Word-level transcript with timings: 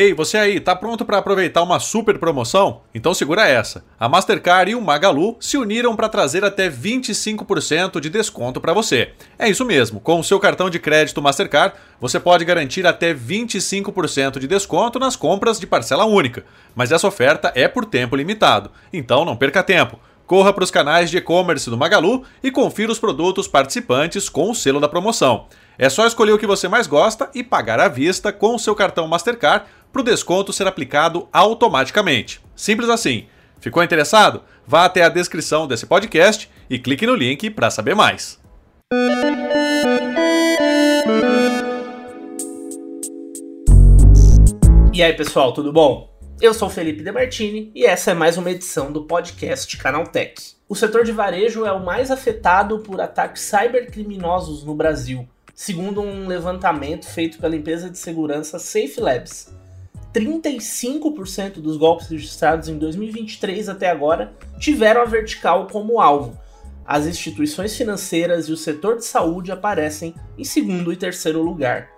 Ei, 0.00 0.14
você 0.14 0.38
aí, 0.38 0.60
tá 0.60 0.76
pronto 0.76 1.04
para 1.04 1.18
aproveitar 1.18 1.60
uma 1.60 1.80
super 1.80 2.20
promoção? 2.20 2.82
Então 2.94 3.12
segura 3.12 3.48
essa. 3.48 3.84
A 3.98 4.08
Mastercard 4.08 4.70
e 4.70 4.76
o 4.76 4.80
Magalu 4.80 5.36
se 5.40 5.56
uniram 5.56 5.96
para 5.96 6.08
trazer 6.08 6.44
até 6.44 6.70
25% 6.70 7.98
de 7.98 8.08
desconto 8.08 8.60
para 8.60 8.72
você. 8.72 9.10
É 9.36 9.48
isso 9.48 9.64
mesmo, 9.64 9.98
com 9.98 10.20
o 10.20 10.22
seu 10.22 10.38
cartão 10.38 10.70
de 10.70 10.78
crédito 10.78 11.20
Mastercard, 11.20 11.74
você 12.00 12.20
pode 12.20 12.44
garantir 12.44 12.86
até 12.86 13.12
25% 13.12 14.38
de 14.38 14.46
desconto 14.46 15.00
nas 15.00 15.16
compras 15.16 15.58
de 15.58 15.66
parcela 15.66 16.04
única. 16.04 16.44
Mas 16.76 16.92
essa 16.92 17.08
oferta 17.08 17.50
é 17.56 17.66
por 17.66 17.84
tempo 17.84 18.14
limitado, 18.14 18.70
então 18.92 19.24
não 19.24 19.36
perca 19.36 19.64
tempo. 19.64 19.98
Corra 20.28 20.52
para 20.52 20.62
os 20.62 20.70
canais 20.70 21.10
de 21.10 21.16
e-commerce 21.16 21.70
do 21.70 21.76
Magalu 21.76 22.22
e 22.40 22.52
confira 22.52 22.92
os 22.92 23.00
produtos 23.00 23.48
participantes 23.48 24.28
com 24.28 24.50
o 24.50 24.54
selo 24.54 24.78
da 24.78 24.86
promoção. 24.86 25.46
É 25.78 25.88
só 25.88 26.06
escolher 26.06 26.32
o 26.32 26.38
que 26.38 26.46
você 26.46 26.66
mais 26.68 26.86
gosta 26.88 27.30
e 27.32 27.44
pagar 27.44 27.78
à 27.78 27.86
vista 27.86 28.32
com 28.32 28.56
o 28.56 28.58
seu 28.58 28.74
cartão 28.74 29.06
Mastercard 29.06 29.64
para 29.92 30.00
o 30.00 30.04
desconto 30.04 30.52
ser 30.52 30.66
aplicado 30.66 31.28
automaticamente. 31.32 32.40
Simples 32.54 32.88
assim. 32.88 33.26
Ficou 33.60 33.82
interessado? 33.82 34.42
Vá 34.66 34.84
até 34.84 35.02
a 35.02 35.08
descrição 35.08 35.66
desse 35.66 35.86
podcast 35.86 36.48
e 36.68 36.78
clique 36.78 37.06
no 37.06 37.14
link 37.14 37.50
para 37.50 37.70
saber 37.70 37.94
mais. 37.94 38.38
E 44.92 45.02
aí, 45.02 45.12
pessoal, 45.12 45.52
tudo 45.52 45.72
bom? 45.72 46.12
Eu 46.40 46.54
sou 46.54 46.68
Felipe 46.70 47.02
Demartini 47.02 47.72
e 47.74 47.84
essa 47.84 48.12
é 48.12 48.14
mais 48.14 48.36
uma 48.36 48.50
edição 48.50 48.92
do 48.92 49.04
podcast 49.04 49.76
Canaltech. 49.76 50.56
O 50.68 50.74
setor 50.74 51.02
de 51.02 51.10
varejo 51.10 51.64
é 51.64 51.72
o 51.72 51.84
mais 51.84 52.10
afetado 52.10 52.78
por 52.80 53.00
ataques 53.00 53.42
cybercriminosos 53.42 54.62
no 54.62 54.74
Brasil, 54.74 55.28
segundo 55.54 56.00
um 56.00 56.28
levantamento 56.28 57.06
feito 57.06 57.38
pela 57.38 57.56
empresa 57.56 57.90
de 57.90 57.98
segurança 57.98 58.58
Safe 58.58 59.00
Labs. 59.00 59.57
35% 60.12 61.60
dos 61.60 61.76
golpes 61.76 62.08
registrados 62.08 62.68
em 62.68 62.78
2023 62.78 63.68
até 63.68 63.90
agora 63.90 64.32
tiveram 64.58 65.02
a 65.02 65.04
vertical 65.04 65.66
como 65.66 66.00
alvo. 66.00 66.38
As 66.84 67.06
instituições 67.06 67.76
financeiras 67.76 68.48
e 68.48 68.52
o 68.52 68.56
setor 68.56 68.96
de 68.96 69.04
saúde 69.04 69.52
aparecem 69.52 70.14
em 70.38 70.44
segundo 70.44 70.92
e 70.92 70.96
terceiro 70.96 71.42
lugar. 71.42 71.90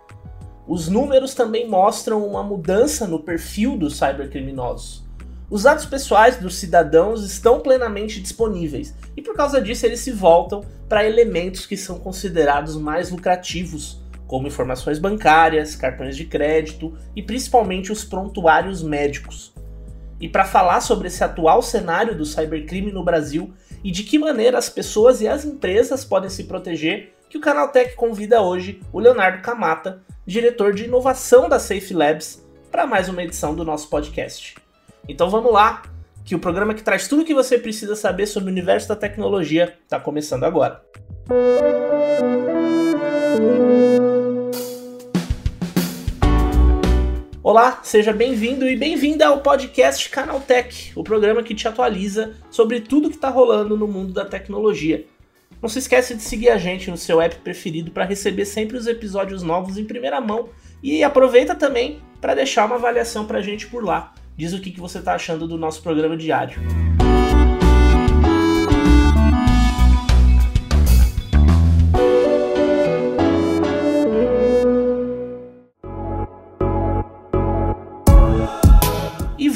Os 0.67 0.89
números 0.89 1.35
também 1.35 1.69
mostram 1.69 2.27
uma 2.27 2.43
mudança 2.43 3.07
no 3.07 3.21
perfil 3.21 3.77
dos 3.77 3.97
cybercriminosos. 3.97 5.05
Os 5.49 5.65
dados 5.65 5.85
pessoais 5.85 6.37
dos 6.37 6.57
cidadãos 6.57 7.25
estão 7.25 7.59
plenamente 7.61 8.21
disponíveis 8.21 8.95
e 9.17 9.23
por 9.23 9.35
causa 9.35 9.61
disso 9.61 9.85
eles 9.85 10.01
se 10.01 10.13
voltam 10.13 10.65
para 10.89 11.05
elementos 11.05 11.67
que 11.67 11.77
são 11.77 11.99
considerados 11.99 12.77
mais 12.77 13.11
lucrativos, 13.11 14.00
como 14.31 14.47
informações 14.47 15.01
bancárias, 15.01 15.75
cartões 15.75 16.17
de 16.17 16.25
crédito 16.25 16.97
e 17.17 17.23
principalmente 17.23 17.91
os 17.91 18.05
prontuários 18.05 18.81
médicos. 18.81 19.53
E 20.21 20.29
para 20.29 20.45
falar 20.45 20.81
sobre 20.83 21.09
esse 21.09 21.25
atual 21.25 21.61
cenário 21.61 22.17
do 22.17 22.25
cybercrime 22.25 22.93
no 22.93 23.03
Brasil 23.03 23.53
e 23.83 23.91
de 23.91 24.05
que 24.05 24.21
maneira 24.21 24.57
as 24.57 24.69
pessoas 24.69 25.21
e 25.21 25.27
as 25.27 25.45
empresas 25.45 26.05
podem 26.05 26.31
se 26.31 26.45
proteger, 26.45 27.13
que 27.29 27.39
o 27.39 27.41
Canaltech 27.41 27.97
convida 27.97 28.41
hoje 28.41 28.81
o 28.93 29.01
Leonardo 29.01 29.43
Camata, 29.43 30.01
diretor 30.25 30.75
de 30.75 30.85
inovação 30.85 31.49
da 31.49 31.59
Safe 31.59 31.93
Labs, 31.93 32.41
para 32.71 32.87
mais 32.87 33.09
uma 33.09 33.25
edição 33.25 33.53
do 33.53 33.65
nosso 33.65 33.91
podcast. 33.91 34.55
Então 35.09 35.29
vamos 35.29 35.53
lá, 35.53 35.83
que 36.25 36.37
o 36.37 36.39
programa 36.39 36.73
que 36.73 36.85
traz 36.85 37.09
tudo 37.09 37.23
o 37.23 37.25
que 37.25 37.35
você 37.35 37.59
precisa 37.59 37.97
saber 37.97 38.27
sobre 38.27 38.49
o 38.49 38.53
universo 38.53 38.87
da 38.91 38.95
tecnologia 38.95 39.77
está 39.85 39.99
começando 39.99 40.45
agora. 40.45 40.81
Olá, 47.51 47.81
seja 47.83 48.13
bem-vindo 48.13 48.65
e 48.69 48.77
bem-vinda 48.77 49.27
ao 49.27 49.41
podcast 49.41 50.09
Canaltech, 50.09 50.93
o 50.95 51.03
programa 51.03 51.43
que 51.43 51.53
te 51.53 51.67
atualiza 51.67 52.37
sobre 52.49 52.79
tudo 52.79 53.11
que 53.11 53.17
está 53.17 53.29
rolando 53.29 53.77
no 53.77 53.89
mundo 53.89 54.13
da 54.13 54.25
tecnologia. 54.25 55.05
Não 55.61 55.69
se 55.69 55.81
esqueça 55.81 56.15
de 56.15 56.23
seguir 56.23 56.51
a 56.51 56.59
gente 56.59 56.89
no 56.89 56.97
seu 56.97 57.21
app 57.21 57.35
preferido 57.41 57.91
para 57.91 58.05
receber 58.05 58.45
sempre 58.45 58.77
os 58.77 58.87
episódios 58.87 59.43
novos 59.43 59.77
em 59.77 59.85
primeira 59.85 60.21
mão. 60.21 60.51
E 60.81 61.03
aproveita 61.03 61.57
também 61.57 62.01
para 62.21 62.37
deixar 62.37 62.67
uma 62.67 62.77
avaliação 62.77 63.27
para 63.27 63.39
a 63.39 63.43
gente 63.43 63.67
por 63.67 63.85
lá. 63.85 64.15
Diz 64.37 64.53
o 64.53 64.61
que, 64.61 64.71
que 64.71 64.79
você 64.79 65.01
está 65.01 65.15
achando 65.15 65.49
do 65.49 65.59
nosso 65.59 65.83
programa 65.83 66.17
diário. 66.17 66.63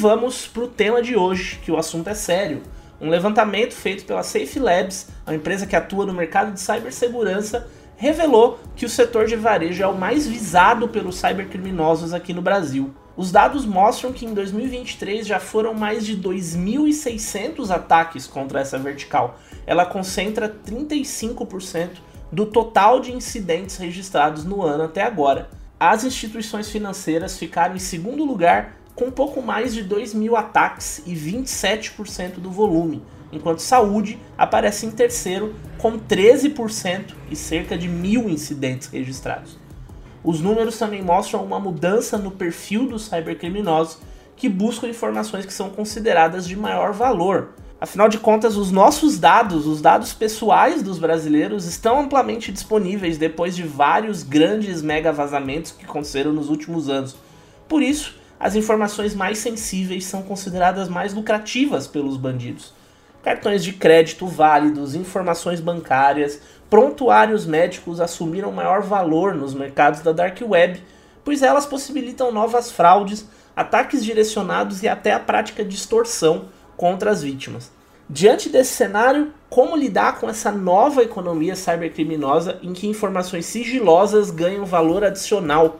Vamos 0.05 0.45
para 0.45 0.61
o 0.61 0.67
tema 0.67 1.01
de 1.01 1.15
hoje, 1.15 1.59
que 1.63 1.71
o 1.71 1.77
assunto 1.77 2.11
é 2.11 2.13
sério. 2.13 2.61
Um 3.01 3.09
levantamento 3.09 3.73
feito 3.73 4.05
pela 4.05 4.21
Safe 4.21 4.59
Labs, 4.59 5.07
a 5.25 5.33
empresa 5.33 5.65
que 5.65 5.75
atua 5.75 6.05
no 6.05 6.13
mercado 6.13 6.53
de 6.53 6.59
cibersegurança, 6.59 7.67
revelou 7.97 8.59
que 8.75 8.85
o 8.85 8.89
setor 8.89 9.25
de 9.25 9.35
varejo 9.35 9.81
é 9.81 9.87
o 9.87 9.97
mais 9.97 10.27
visado 10.27 10.87
pelos 10.87 11.15
cybercriminosos 11.15 12.13
aqui 12.13 12.33
no 12.33 12.41
Brasil. 12.43 12.93
Os 13.17 13.31
dados 13.31 13.65
mostram 13.65 14.13
que 14.13 14.27
em 14.27 14.33
2023 14.35 15.25
já 15.25 15.39
foram 15.39 15.73
mais 15.73 16.05
de 16.05 16.15
2.600 16.15 17.71
ataques 17.71 18.27
contra 18.27 18.59
essa 18.59 18.77
vertical. 18.77 19.39
Ela 19.65 19.87
concentra 19.87 20.47
35% 20.47 21.89
do 22.31 22.45
total 22.45 22.99
de 22.99 23.11
incidentes 23.11 23.77
registrados 23.77 24.45
no 24.45 24.61
ano 24.61 24.83
até 24.83 25.01
agora. 25.01 25.49
As 25.79 26.03
instituições 26.03 26.69
financeiras 26.69 27.39
ficaram 27.39 27.75
em 27.75 27.79
segundo 27.79 28.23
lugar 28.23 28.84
com 28.95 29.11
pouco 29.11 29.41
mais 29.41 29.73
de 29.73 29.83
2 29.83 30.13
mil 30.13 30.35
ataques 30.35 31.03
e 31.05 31.13
27% 31.13 32.35
do 32.35 32.49
volume, 32.49 33.03
enquanto 33.31 33.59
saúde 33.59 34.17
aparece 34.37 34.85
em 34.85 34.91
terceiro 34.91 35.53
com 35.77 35.99
13% 35.99 37.13
e 37.29 37.35
cerca 37.35 37.77
de 37.77 37.87
mil 37.87 38.29
incidentes 38.29 38.87
registrados. 38.87 39.59
Os 40.23 40.41
números 40.41 40.79
também 40.79 41.03
mostram 41.03 41.43
uma 41.43 41.59
mudança 41.59 42.17
no 42.17 42.31
perfil 42.31 42.87
dos 42.87 43.05
cybercriminosos 43.05 43.99
que 44.35 44.49
buscam 44.49 44.87
informações 44.87 45.45
que 45.45 45.53
são 45.53 45.69
consideradas 45.69 46.47
de 46.47 46.55
maior 46.55 46.91
valor. 46.93 47.49
Afinal 47.79 48.09
de 48.09 48.17
contas, 48.17 48.55
os 48.55 48.71
nossos 48.71 49.19
dados, 49.19 49.67
os 49.67 49.81
dados 49.81 50.13
pessoais 50.13 50.81
dos 50.81 50.97
brasileiros, 50.97 51.65
estão 51.65 51.99
amplamente 51.99 52.51
disponíveis 52.51 53.17
depois 53.17 53.55
de 53.55 53.63
vários 53.63 54.23
grandes 54.23 54.81
mega 54.81 55.11
vazamentos 55.11 55.71
que 55.71 55.85
aconteceram 55.85 56.33
nos 56.33 56.49
últimos 56.49 56.89
anos. 56.89 57.15
Por 57.67 57.83
isso, 57.83 58.15
as 58.39 58.55
informações 58.55 59.15
mais 59.15 59.37
sensíveis 59.37 60.05
são 60.05 60.21
consideradas 60.21 60.89
mais 60.89 61.13
lucrativas 61.13 61.87
pelos 61.87 62.17
bandidos. 62.17 62.73
Cartões 63.23 63.63
de 63.63 63.73
crédito 63.73 64.27
válidos, 64.27 64.93
informações 64.93 65.59
bancárias, 65.59 66.39
prontuários 66.69 67.45
médicos 67.45 67.99
assumiram 67.99 68.51
maior 68.51 68.81
valor 68.81 69.33
nos 69.33 69.53
mercados 69.53 70.01
da 70.01 70.11
Dark 70.11 70.37
Web, 70.41 70.83
pois 71.23 71.41
elas 71.41 71.65
possibilitam 71.65 72.31
novas 72.31 72.69
fraudes, 72.69 73.25
ataques 73.55 74.03
direcionados 74.03 74.83
e 74.83 74.87
até 74.87 75.13
a 75.13 75.19
prática 75.19 75.63
de 75.63 75.75
extorsão 75.75 76.49
contra 76.77 77.09
as 77.09 77.23
vítimas. 77.23 77.71
Diante 78.07 78.49
desse 78.49 78.73
cenário, 78.73 79.33
como 79.49 79.75
lidar 79.75 80.19
com 80.19 80.29
essa 80.29 80.51
nova 80.51 81.01
economia 81.01 81.55
cybercriminosa 81.55 82.59
em 82.61 82.73
que 82.73 82.85
informações 82.85 83.47
sigilosas 83.47 84.29
ganham 84.29 84.65
valor 84.65 85.03
adicional 85.03 85.79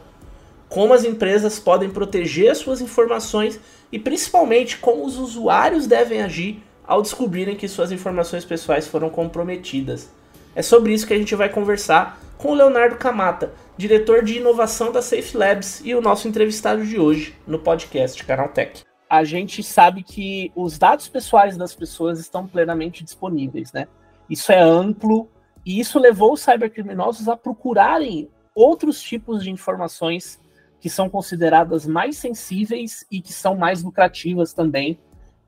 como 0.70 0.94
as 0.94 1.03
empresas 1.03 1.59
podem 1.59 1.90
proteger 1.90 2.56
suas 2.56 2.81
informações 2.81 3.59
e 3.92 4.00
principalmente 4.00 4.78
como 4.78 5.06
os 5.06 5.18
usuários 5.18 5.88
devem 5.88 6.22
agir 6.22 6.64
ao 6.86 7.02
descobrirem 7.02 7.56
que 7.56 7.68
suas 7.68 7.92
informações 7.92 8.46
pessoais 8.46 8.88
foram 8.88 9.09
comprometidas. 9.09 10.09
É 10.56 10.62
sobre 10.62 10.94
isso 10.94 11.06
que 11.06 11.14
a 11.14 11.18
gente 11.18 11.36
vai 11.36 11.50
conversar 11.50 12.20
com 12.38 12.52
o 12.52 12.54
Leonardo 12.54 12.98
Camata, 12.98 13.54
diretor 13.78 14.24
de 14.24 14.38
inovação 14.38 14.92
da 14.92 15.02
Safe 15.02 15.36
Labs 15.36 15.81
e 15.84 15.94
o 15.94 16.02
nosso 16.02 16.28
entrevistado 16.28 16.86
de 16.86 17.00
hoje 17.00 17.36
no 17.48 17.59
podcast 17.59 18.24
Canaltech. 18.24 18.84
A 19.10 19.24
gente 19.24 19.62
sabe 19.63 20.04
que 20.04 20.51
os 20.56 20.78
dados 20.78 21.07
pessoais 21.07 21.57
das 21.57 21.75
pessoas 21.75 22.19
estão 22.19 22.48
plenamente 22.48 23.04
disponíveis, 23.04 23.72
né? 23.72 23.88
Isso 24.30 24.51
é 24.51 24.60
amplo 24.60 25.30
e 25.66 25.80
isso 25.80 26.00
levou 26.00 26.34
os 26.34 26.42
cybercriminosos 26.42 27.28
a 27.28 27.38
procurarem 27.38 28.30
outros 28.54 29.01
tipos 29.01 29.44
de 29.44 29.51
informações 29.51 30.39
que 30.80 30.89
são 30.89 31.10
consideradas 31.10 31.86
mais 31.86 32.18
sensíveis 32.18 33.06
e 33.12 33.22
que 33.22 33.33
são 33.33 33.56
mais 33.56 33.83
lucrativas 33.83 34.54
também 34.54 35.00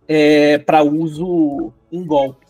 é, 0.07 0.57
para 0.57 0.83
uso 0.83 1.73
em 1.91 2.05
golpe. 2.05 2.45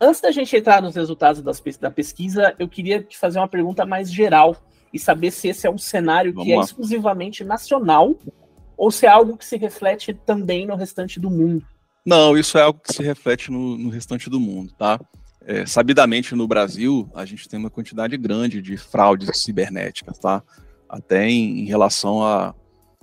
Antes 0.00 0.20
da 0.20 0.30
gente 0.30 0.56
entrar 0.56 0.80
nos 0.80 0.94
resultados 0.94 1.42
das, 1.42 1.60
da 1.78 1.90
pesquisa, 1.90 2.54
eu 2.58 2.68
queria 2.68 3.02
te 3.02 3.18
fazer 3.18 3.38
uma 3.38 3.48
pergunta 3.48 3.84
mais 3.84 4.10
geral 4.10 4.56
e 4.92 4.98
saber 4.98 5.30
se 5.30 5.48
esse 5.48 5.66
é 5.66 5.70
um 5.70 5.78
cenário 5.78 6.32
Vamos 6.32 6.46
que 6.46 6.52
é 6.52 6.56
lá. 6.56 6.62
é 6.62 6.64
exclusivamente 6.64 7.44
nacional 7.44 8.14
ou 8.76 8.90
se 8.90 9.06
é 9.06 9.10
algo 9.10 9.36
que 9.36 9.44
se 9.44 9.58
reflete 9.58 10.14
também 10.14 10.66
no 10.66 10.74
restante 10.74 11.20
do 11.20 11.30
mundo. 11.30 11.66
Não, 12.04 12.36
isso 12.36 12.56
é 12.56 12.62
algo 12.62 12.80
que 12.80 12.94
se 12.94 13.02
reflete 13.02 13.50
no, 13.50 13.76
no 13.76 13.90
restante 13.90 14.30
do 14.30 14.40
mundo, 14.40 14.72
tá? 14.78 14.98
É, 15.44 15.66
sabidamente 15.66 16.34
no 16.34 16.48
Brasil, 16.48 17.10
a 17.14 17.24
gente 17.26 17.48
tem 17.48 17.58
uma 17.58 17.68
quantidade 17.70 18.16
grande 18.16 18.62
de 18.62 18.76
fraudes 18.76 19.42
cibernéticas, 19.42 20.18
tá? 20.18 20.42
Até 20.90 21.28
em, 21.28 21.60
em 21.60 21.64
relação 21.64 22.22
a, 22.22 22.54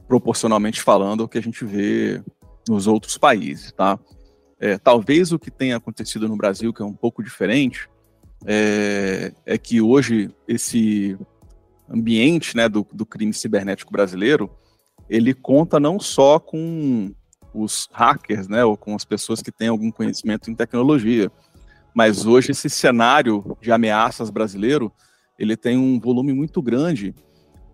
proporcionalmente 0.08 0.82
falando, 0.82 1.24
ao 1.24 1.30
que 1.30 1.38
a 1.38 1.42
gente 1.42 1.64
vê 1.64 2.22
nos 2.68 2.86
outros 2.86 3.18
países, 3.18 3.72
tá? 3.72 3.98
É, 4.60 4.78
talvez 4.78 5.32
o 5.32 5.40
que 5.40 5.50
tenha 5.50 5.78
acontecido 5.78 6.28
no 6.28 6.36
Brasil, 6.36 6.74
que 6.74 6.82
é 6.82 6.86
um 6.86 6.94
pouco 6.94 7.24
diferente, 7.24 7.88
é, 8.46 9.32
é 9.46 9.58
que 9.58 9.82
hoje 9.82 10.30
esse 10.48 11.18
ambiente 11.90 12.56
né, 12.58 12.68
do, 12.68 12.86
do 12.92 13.06
crime 13.06 13.34
cibernético 13.34 13.92
brasileiro, 13.92 14.50
ele 15.10 15.34
conta 15.34 15.80
não 15.80 16.00
só 16.00 16.40
com 16.40 17.14
os 17.54 17.88
hackers, 17.94 18.48
né, 18.48 18.66
ou 18.66 18.76
com 18.76 18.96
as 18.96 19.06
pessoas 19.06 19.42
que 19.42 19.52
têm 19.52 19.70
algum 19.70 19.90
conhecimento 19.90 20.52
em 20.52 20.56
tecnologia, 20.56 21.32
mas 21.96 22.26
hoje 22.26 22.52
esse 22.52 22.70
cenário 22.70 23.58
de 23.62 23.72
ameaças 23.72 24.30
brasileiro, 24.30 24.92
ele 25.40 25.56
tem 25.56 25.78
um 25.78 26.00
volume 26.00 26.34
muito 26.34 26.62
grande 26.62 27.16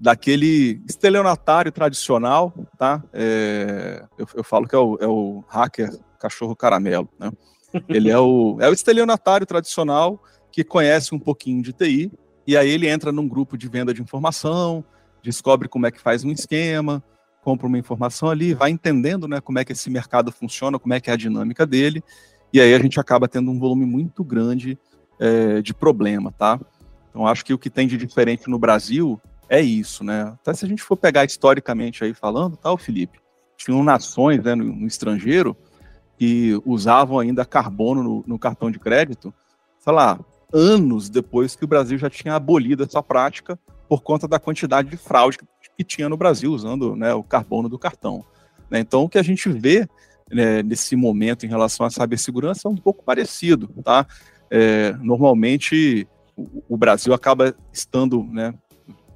daquele 0.03 0.81
estelionatário 0.85 1.71
tradicional, 1.71 2.53
tá? 2.77 3.01
É, 3.13 4.03
eu, 4.17 4.27
eu, 4.35 4.43
falo 4.43 4.67
que 4.67 4.75
é 4.75 4.77
o, 4.77 4.97
é 4.99 5.07
o, 5.07 5.45
hacker 5.47 5.97
cachorro 6.19 6.53
caramelo, 6.57 7.07
né? 7.17 7.31
Ele 7.87 8.09
é 8.09 8.19
o, 8.19 8.57
é 8.59 8.67
o 8.67 8.73
estelionatário 8.73 9.47
tradicional 9.47 10.21
que 10.51 10.61
conhece 10.61 11.15
um 11.15 11.19
pouquinho 11.19 11.63
de 11.63 11.71
TI, 11.71 12.11
e 12.45 12.57
aí 12.57 12.69
ele 12.69 12.89
entra 12.89 13.13
num 13.13 13.25
grupo 13.29 13.57
de 13.57 13.69
venda 13.69 13.93
de 13.93 14.01
informação, 14.01 14.83
descobre 15.23 15.69
como 15.69 15.87
é 15.87 15.91
que 15.91 16.01
faz 16.01 16.25
um 16.25 16.31
esquema, 16.31 17.01
compra 17.41 17.65
uma 17.65 17.77
informação 17.77 18.29
ali, 18.29 18.53
vai 18.53 18.71
entendendo 18.71 19.25
né, 19.25 19.39
como 19.39 19.57
é 19.57 19.63
que 19.63 19.71
esse 19.71 19.89
mercado 19.89 20.33
funciona, 20.33 20.77
como 20.77 20.93
é 20.93 20.99
que 20.99 21.09
é 21.09 21.13
a 21.13 21.17
dinâmica 21.17 21.65
dele, 21.65 22.03
e 22.51 22.59
aí 22.59 22.73
a 22.73 22.79
gente 22.79 22.99
acaba 22.99 23.25
tendo 23.25 23.49
um 23.49 23.57
volume 23.57 23.85
muito 23.85 24.21
grande 24.21 24.77
é, 25.17 25.61
de 25.61 25.73
problema, 25.73 26.29
tá? 26.29 26.59
Então 27.09 27.25
acho 27.25 27.45
que 27.45 27.53
o 27.53 27.57
que 27.57 27.69
tem 27.69 27.87
de 27.87 27.95
diferente 27.95 28.49
no 28.49 28.59
Brasil 28.59 29.17
é 29.49 29.61
isso, 29.61 30.03
né? 30.03 30.33
Até 30.41 30.53
se 30.53 30.65
a 30.65 30.67
gente 30.67 30.83
for 30.83 30.95
pegar 30.95 31.25
historicamente 31.25 32.03
aí 32.03 32.13
falando, 32.13 32.57
tal, 32.57 32.77
tá, 32.77 32.83
Felipe, 32.83 33.19
tinham 33.57 33.83
nações 33.83 34.43
né, 34.43 34.55
no, 34.55 34.65
no, 34.65 34.87
estrangeiro 34.87 35.55
que 36.17 36.59
usavam 36.65 37.19
ainda 37.19 37.45
carbono 37.45 38.03
no, 38.03 38.23
no, 38.25 38.39
cartão 38.39 38.69
de 38.69 38.79
crédito, 38.79 39.33
sei 39.79 39.93
lá, 39.93 40.19
anos 40.51 41.09
depois 41.09 41.55
que 41.55 41.65
o 41.65 41.67
Brasil 41.67 41.97
já 41.97 42.09
tinha 42.09 42.35
abolido 42.35 42.83
essa 42.83 43.01
prática 43.01 43.57
por 43.87 44.01
conta 44.01 44.27
da 44.27 44.39
quantidade 44.39 44.89
de 44.89 44.97
fraude 44.97 45.37
que, 45.37 45.45
que 45.77 45.83
tinha 45.83 46.09
no 46.09 46.17
Brasil 46.17 46.51
usando 46.51 46.95
né, 46.95 47.13
o 47.13 47.23
carbono 47.23 47.67
do 47.67 47.79
cartão. 47.79 48.23
Né? 48.69 48.79
Então, 48.79 49.03
o 49.03 49.09
que 49.09 49.17
a 49.17 49.23
gente 49.23 49.49
vê 49.49 49.87
né, 50.31 50.63
nesse 50.63 50.95
momento 50.95 51.45
em 51.45 51.49
relação 51.49 51.85
à 51.85 51.89
cibersegurança 51.89 52.67
é 52.67 52.71
um 52.71 52.75
pouco 52.75 53.03
parecido, 53.03 53.67
tá? 53.83 54.05
É, 54.49 54.93
normalmente 54.99 56.07
o, 56.35 56.63
o 56.69 56.77
Brasil 56.77 57.13
acaba 57.13 57.55
estando, 57.71 58.23
né, 58.23 58.53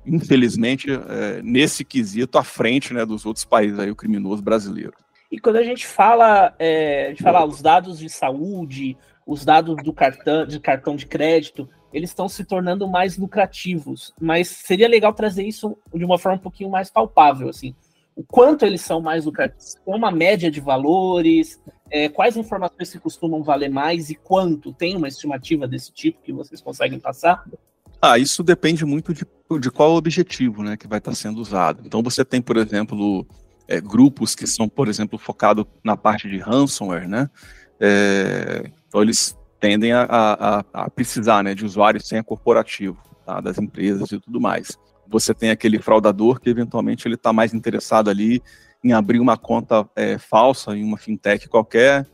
infelizmente, 0.07 0.89
é, 0.91 1.41
nesse 1.43 1.83
quesito 1.83 2.37
à 2.37 2.43
frente 2.43 2.93
né, 2.93 3.05
dos 3.05 3.25
outros 3.25 3.45
países 3.45 3.77
aí, 3.77 3.91
o 3.91 3.95
criminoso 3.95 4.41
brasileiro. 4.41 4.93
E 5.31 5.39
quando 5.39 5.57
a 5.57 5.63
gente 5.63 5.85
fala, 5.85 6.55
é, 6.57 7.07
a 7.07 7.09
gente 7.09 7.21
fala 7.21 7.45
os 7.45 7.61
dados 7.61 7.99
de 7.99 8.09
saúde, 8.09 8.97
os 9.25 9.43
dados 9.43 9.75
do 9.83 9.91
cartão, 9.91 10.45
de 10.47 10.59
cartão 10.59 10.95
de 10.95 11.05
crédito, 11.05 11.69
eles 11.91 12.11
estão 12.11 12.29
se 12.29 12.45
tornando 12.45 12.87
mais 12.87 13.17
lucrativos. 13.17 14.13
Mas 14.19 14.47
seria 14.47 14.87
legal 14.87 15.13
trazer 15.13 15.43
isso 15.43 15.77
de 15.93 16.05
uma 16.05 16.17
forma 16.17 16.37
um 16.37 16.41
pouquinho 16.41 16.69
mais 16.69 16.89
palpável, 16.89 17.49
assim. 17.49 17.75
O 18.15 18.23
quanto 18.23 18.65
eles 18.65 18.81
são 18.81 19.01
mais 19.01 19.25
lucrativos? 19.25 19.75
Tem 19.75 19.93
uma 19.93 20.11
média 20.11 20.49
de 20.49 20.61
valores? 20.61 21.61
É, 21.91 22.09
quais 22.09 22.37
informações 22.37 22.89
se 22.89 22.99
costumam 22.99 23.43
valer 23.43 23.69
mais 23.69 24.09
e 24.09 24.15
quanto? 24.15 24.73
Tem 24.73 24.95
uma 24.95 25.07
estimativa 25.07 25.67
desse 25.67 25.91
tipo 25.91 26.21
que 26.21 26.33
vocês 26.33 26.61
conseguem 26.61 26.99
passar? 26.99 27.43
Ah, 28.01 28.17
isso 28.17 28.43
depende 28.43 28.85
muito 28.85 29.13
de, 29.13 29.25
de 29.59 29.71
qual 29.71 29.95
objetivo 29.95 30.63
né, 30.63 30.77
que 30.77 30.87
vai 30.87 30.99
estar 30.99 31.15
sendo 31.15 31.41
usado. 31.41 31.81
Então 31.85 32.03
você 32.03 32.23
tem, 32.23 32.41
por 32.41 32.57
exemplo, 32.57 33.25
é, 33.67 33.81
grupos 33.81 34.35
que 34.35 34.45
são, 34.45 34.69
por 34.69 34.87
exemplo, 34.87 35.17
focados 35.17 35.65
na 35.83 35.97
parte 35.97 36.29
de 36.29 36.37
ransomware, 36.37 37.07
né? 37.07 37.29
É, 37.79 38.71
então 38.87 39.01
eles 39.01 39.37
tendem 39.59 39.91
a, 39.91 40.07
a, 40.09 40.65
a, 40.73 40.89
precisar 40.89 41.43
né, 41.43 41.53
de 41.53 41.65
usuários 41.65 42.07
sem 42.07 42.21
corporativo, 42.23 42.97
tá, 43.25 43.41
das 43.41 43.57
empresas 43.57 44.11
e 44.11 44.19
tudo 44.19 44.39
mais. 44.39 44.77
Você 45.07 45.33
tem 45.33 45.49
aquele 45.49 45.79
fraudador 45.79 46.39
que 46.39 46.49
eventualmente 46.49 47.07
ele 47.07 47.15
está 47.15 47.33
mais 47.33 47.53
interessado 47.53 48.09
ali 48.09 48.41
em 48.83 48.93
abrir 48.93 49.19
uma 49.19 49.37
conta 49.37 49.87
é, 49.95 50.17
falsa 50.17 50.75
em 50.75 50.83
uma 50.83 50.97
fintech 50.97 51.47
qualquer, 51.49 52.05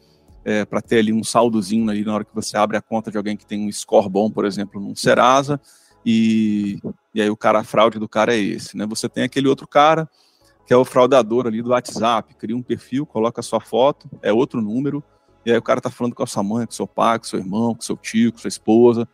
é, 0.46 0.66
para 0.66 0.82
ter 0.82 1.00
ali 1.00 1.14
um 1.14 1.24
saldozinho 1.24 1.90
ali 1.90 2.04
na 2.04 2.14
hora 2.14 2.26
que 2.26 2.36
você 2.36 2.58
abre 2.58 2.78
a 2.78 2.82
conta 2.82 3.10
de 3.10 3.18
alguém 3.18 3.38
que 3.38 3.46
tem 3.46 3.68
um 3.68 3.72
score 3.72 4.10
bom, 4.10 4.30
por 4.30 4.46
exemplo, 4.46 4.80
num 4.80 4.96
Serasa, 4.96 5.60
e, 6.06 6.80
e 7.14 7.22
aí 7.22 7.30
o 7.30 7.38
cara, 7.38 7.60
a 7.60 7.64
fraude 7.64 7.98
do 7.98 8.10
cara 8.10 8.36
é 8.36 8.40
esse, 8.40 8.76
né? 8.76 8.86
Você 8.86 9.08
tem 9.08 9.24
aquele 9.24 9.48
outro 9.48 9.68
cara, 9.68 10.10
que 10.68 10.74
é 10.74 10.78
o 10.78 10.84
fraudador 10.84 11.48
ali 11.48 11.62
do 11.62 11.70
WhatsApp, 11.70 12.36
cria 12.36 12.56
um 12.56 12.62
perfil, 12.62 13.06
coloca 13.06 13.40
a 13.40 13.44
sua 13.44 13.60
foto, 13.60 14.10
é 14.22 14.34
outro 14.34 14.62
número, 14.62 15.04
e 15.46 15.52
aí 15.52 15.58
o 15.58 15.62
cara 15.62 15.82
tá 15.82 15.90
falando 15.90 16.14
com 16.14 16.24
a 16.24 16.28
sua 16.28 16.44
mãe, 16.44 16.66
com 16.66 16.72
seu 16.72 16.88
pai, 16.88 17.20
com 17.20 17.26
seu 17.26 17.40
irmão, 17.40 17.74
com 17.74 17.82
seu 17.82 17.98
tio, 17.98 18.32
com 18.32 18.38
sua 18.38 18.50
esposa, 18.50 19.08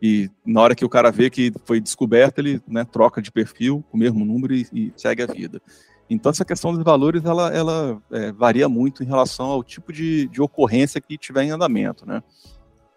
e 0.00 0.28
na 0.44 0.60
hora 0.60 0.74
que 0.74 0.84
o 0.84 0.88
cara 0.88 1.12
vê 1.12 1.30
que 1.30 1.52
foi 1.64 1.80
descoberto, 1.80 2.40
ele 2.40 2.60
né, 2.66 2.84
troca 2.84 3.22
de 3.22 3.30
perfil 3.30 3.84
o 3.92 3.96
mesmo 3.96 4.24
número 4.24 4.52
e, 4.54 4.66
e 4.72 4.92
segue 4.96 5.22
a 5.22 5.26
vida. 5.26 5.62
Então, 6.12 6.30
essa 6.30 6.44
questão 6.44 6.74
dos 6.74 6.82
valores, 6.82 7.24
ela, 7.24 7.52
ela 7.54 8.02
é, 8.10 8.32
varia 8.32 8.68
muito 8.68 9.02
em 9.02 9.06
relação 9.06 9.46
ao 9.46 9.64
tipo 9.64 9.92
de, 9.92 10.28
de 10.28 10.42
ocorrência 10.42 11.00
que 11.00 11.16
tiver 11.16 11.44
em 11.44 11.50
andamento, 11.50 12.06
né? 12.06 12.22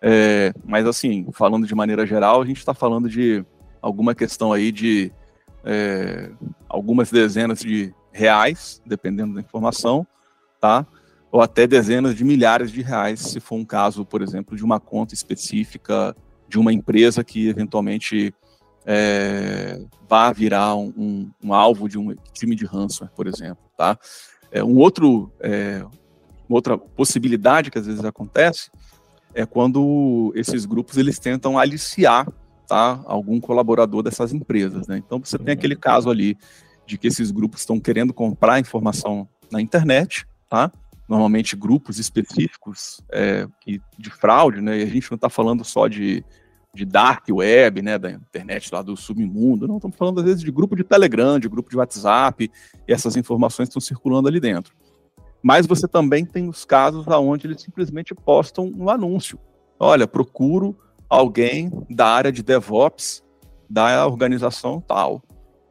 É, 0.01 0.53
mas, 0.65 0.85
assim, 0.85 1.27
falando 1.31 1.65
de 1.65 1.73
maneira 1.73 2.06
geral, 2.06 2.41
a 2.41 2.45
gente 2.45 2.57
está 2.57 2.73
falando 2.73 3.09
de 3.09 3.44
alguma 3.81 4.13
questão 4.13 4.51
aí 4.51 4.71
de 4.71 5.12
é, 5.63 6.29
algumas 6.67 7.09
dezenas 7.09 7.59
de 7.59 7.94
reais, 8.12 8.81
dependendo 8.85 9.35
da 9.35 9.41
informação, 9.41 10.06
tá? 10.59 10.85
Ou 11.31 11.41
até 11.41 11.65
dezenas 11.65 12.15
de 12.15 12.23
milhares 12.23 12.71
de 12.71 12.81
reais, 12.81 13.19
se 13.19 13.39
for 13.39 13.56
um 13.56 13.65
caso, 13.65 14.06
por 14.06 14.21
exemplo, 14.21 14.56
de 14.56 14.63
uma 14.63 14.79
conta 14.79 15.13
específica 15.13 16.15
de 16.47 16.59
uma 16.59 16.71
empresa 16.71 17.23
que 17.23 17.47
eventualmente 17.47 18.33
é, 18.85 19.81
vá 20.07 20.31
virar 20.31 20.75
um, 20.75 20.93
um, 20.95 21.31
um, 21.43 21.53
alvo 21.53 21.89
de 21.89 21.97
um 21.97 22.13
time 22.33 22.55
de 22.55 22.65
ransomware, 22.65 23.13
por 23.15 23.27
exemplo, 23.27 23.63
tá? 23.75 23.97
É, 24.51 24.63
um 24.63 24.77
outro, 24.77 25.31
é, 25.39 25.83
outra 26.47 26.77
possibilidade 26.77 27.71
que 27.71 27.79
às 27.79 27.87
vezes 27.87 28.05
acontece 28.05 28.69
é 29.33 29.45
quando 29.45 30.31
esses 30.35 30.65
grupos 30.65 30.97
eles 30.97 31.17
tentam 31.17 31.57
aliciar, 31.57 32.31
tá, 32.67 33.01
algum 33.05 33.39
colaborador 33.39 34.03
dessas 34.03 34.31
empresas, 34.31 34.87
né? 34.87 34.97
Então 34.97 35.19
você 35.19 35.37
tem 35.37 35.53
aquele 35.53 35.75
caso 35.75 36.09
ali 36.09 36.37
de 36.85 36.97
que 36.97 37.07
esses 37.07 37.31
grupos 37.31 37.61
estão 37.61 37.79
querendo 37.79 38.13
comprar 38.13 38.59
informação 38.59 39.27
na 39.51 39.59
internet, 39.59 40.27
tá? 40.47 40.71
Normalmente 41.09 41.56
grupos 41.56 41.99
específicos 41.99 43.01
é, 43.11 43.47
de 43.97 44.09
fraude, 44.09 44.61
né? 44.61 44.77
E 44.77 44.83
a 44.83 44.87
gente 44.87 45.09
não 45.09 45.15
está 45.15 45.30
falando 45.30 45.63
só 45.63 45.87
de 45.87 46.23
de 46.75 46.85
dark 46.85 47.25
web, 47.29 47.81
né, 47.81 47.97
da 47.97 48.11
internet 48.11 48.69
lá 48.71 48.81
do 48.81 48.95
submundo. 48.95 49.67
Não, 49.67 49.77
estamos 49.77 49.97
falando 49.97 50.19
às 50.19 50.25
vezes 50.25 50.41
de 50.41 50.51
grupo 50.51 50.75
de 50.75 50.83
Telegram, 50.83 51.39
de 51.39 51.49
grupo 51.49 51.69
de 51.69 51.77
WhatsApp, 51.77 52.51
e 52.87 52.94
essas 52.94 53.15
informações 53.15 53.69
estão 53.69 53.81
circulando 53.81 54.27
ali 54.27 54.39
dentro. 54.39 54.75
Mas 55.41 55.65
você 55.65 55.87
também 55.87 56.25
tem 56.25 56.49
os 56.49 56.65
casos 56.65 57.07
onde 57.07 57.47
eles 57.47 57.61
simplesmente 57.61 58.13
postam 58.13 58.71
um 58.75 58.89
anúncio. 58.89 59.39
Olha, 59.79 60.07
procuro 60.07 60.77
alguém 61.09 61.71
da 61.89 62.07
área 62.07 62.31
de 62.31 62.44
DevOps 62.44 63.23
da 63.69 64.05
organização 64.05 64.81
tal. 64.81 65.21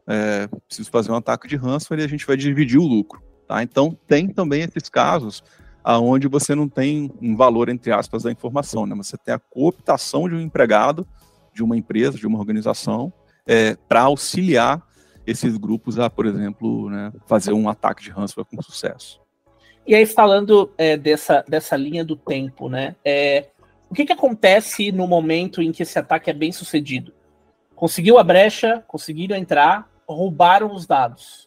É, 0.07 0.47
preciso 0.69 0.91
fazer 0.91 1.11
um 1.11 1.17
ataque 1.17 1.49
de 1.49 1.57
ransomware 1.57 2.03
e 2.03 2.05
a 2.05 2.09
gente 2.09 2.27
vai 2.27 2.37
dividir 2.37 2.79
o 2.79 2.87
lucro. 2.87 3.23
Tá? 3.49 3.63
Então, 3.63 3.99
tem 4.07 4.29
também 4.29 4.63
esses 4.63 4.89
casos 4.89 5.43
aonde 5.85 6.27
você 6.27 6.55
não 6.55 6.67
tem 6.67 7.13
um 7.21 7.37
valor, 7.37 7.69
entre 7.69 7.93
aspas, 7.93 8.23
da 8.23 8.33
informação, 8.33 8.87
né? 8.87 8.95
Você 8.97 9.19
tem 9.19 9.35
a 9.35 9.39
cooptação 9.39 10.27
de 10.27 10.35
um 10.35 10.41
empregado 10.41 11.07
de 11.53 11.63
uma 11.63 11.77
empresa, 11.77 12.19
de 12.19 12.27
uma 12.27 12.39
organização, 12.39 13.13
é, 13.47 13.77
para 13.87 14.01
auxiliar 14.01 14.83
esses 15.27 15.57
grupos 15.57 15.99
a, 15.99 16.09
por 16.11 16.27
exemplo, 16.27 16.91
né, 16.91 17.13
fazer 17.27 17.53
um 17.53 17.69
ataque 17.69 18.03
de 18.03 18.11
ransomware 18.11 18.49
com 18.51 18.61
sucesso. 18.61 19.21
E 19.87 19.95
aí, 19.95 20.05
falando 20.07 20.73
é, 20.77 20.97
dessa, 20.97 21.45
dessa 21.47 21.77
linha 21.77 22.05
do 22.05 22.17
tempo, 22.17 22.69
né? 22.69 22.97
É, 23.05 23.49
o 23.89 23.95
que, 23.95 24.07
que 24.07 24.13
acontece 24.13 24.91
no 24.91 25.07
momento 25.07 25.63
em 25.63 25.71
que 25.71 25.83
esse 25.83 25.99
ataque 25.99 26.31
é 26.31 26.33
bem 26.33 26.51
sucedido? 26.51 27.13
Conseguiu 27.77 28.19
a 28.19 28.25
brecha, 28.25 28.83
conseguiram 28.89 29.37
entrar, 29.37 29.89
roubaram 30.09 30.75
os 30.75 30.87
dados 30.87 31.47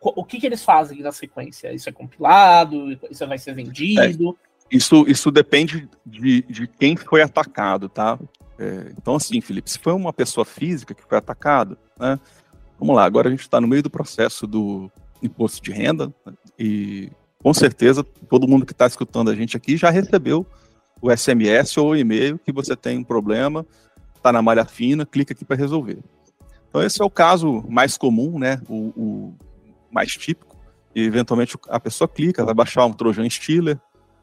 o 0.00 0.24
que, 0.24 0.38
que 0.38 0.46
eles 0.46 0.62
fazem 0.62 1.00
na 1.00 1.12
sequência? 1.12 1.72
Isso 1.72 1.88
é 1.88 1.92
compilado? 1.92 2.98
Isso 3.10 3.26
vai 3.26 3.38
ser 3.38 3.54
vendido? 3.54 4.36
É, 4.70 4.76
isso, 4.76 5.04
isso 5.08 5.30
depende 5.30 5.88
de, 6.04 6.42
de 6.42 6.66
quem 6.66 6.96
foi 6.96 7.22
atacado, 7.22 7.88
tá? 7.88 8.18
É, 8.58 8.92
então, 8.96 9.16
assim, 9.16 9.40
Felipe, 9.40 9.70
se 9.70 9.78
foi 9.78 9.92
uma 9.92 10.12
pessoa 10.12 10.44
física 10.44 10.94
que 10.94 11.02
foi 11.02 11.18
atacada, 11.18 11.76
né? 11.98 12.18
Vamos 12.78 12.94
lá, 12.94 13.04
agora 13.04 13.28
a 13.28 13.30
gente 13.30 13.40
está 13.40 13.60
no 13.60 13.66
meio 13.66 13.82
do 13.82 13.90
processo 13.90 14.46
do 14.46 14.90
imposto 15.20 15.60
de 15.60 15.72
renda 15.72 16.14
né, 16.24 16.32
e 16.56 17.10
com 17.42 17.52
certeza 17.52 18.04
todo 18.04 18.46
mundo 18.46 18.64
que 18.64 18.70
está 18.70 18.86
escutando 18.86 19.30
a 19.30 19.34
gente 19.34 19.56
aqui 19.56 19.76
já 19.76 19.90
recebeu 19.90 20.46
o 21.02 21.10
SMS 21.10 21.76
ou 21.76 21.88
o 21.88 21.96
e-mail 21.96 22.38
que 22.38 22.52
você 22.52 22.76
tem 22.76 22.98
um 22.98 23.04
problema, 23.04 23.66
está 24.14 24.32
na 24.32 24.40
malha 24.40 24.64
fina, 24.64 25.04
clica 25.04 25.32
aqui 25.32 25.44
para 25.44 25.56
resolver. 25.56 25.98
Então 26.68 26.82
esse 26.82 27.00
é 27.02 27.04
o 27.04 27.10
caso 27.10 27.64
mais 27.68 27.96
comum, 27.96 28.38
né? 28.38 28.60
O, 28.68 28.92
o, 28.96 29.34
mais 29.90 30.12
típico, 30.12 30.56
e 30.94 31.02
eventualmente 31.02 31.56
a 31.68 31.78
pessoa 31.78 32.08
clica, 32.08 32.44
vai 32.44 32.54
baixar 32.54 32.84
um 32.86 32.92
Trojan 32.92 33.28
Stealer 33.28 33.80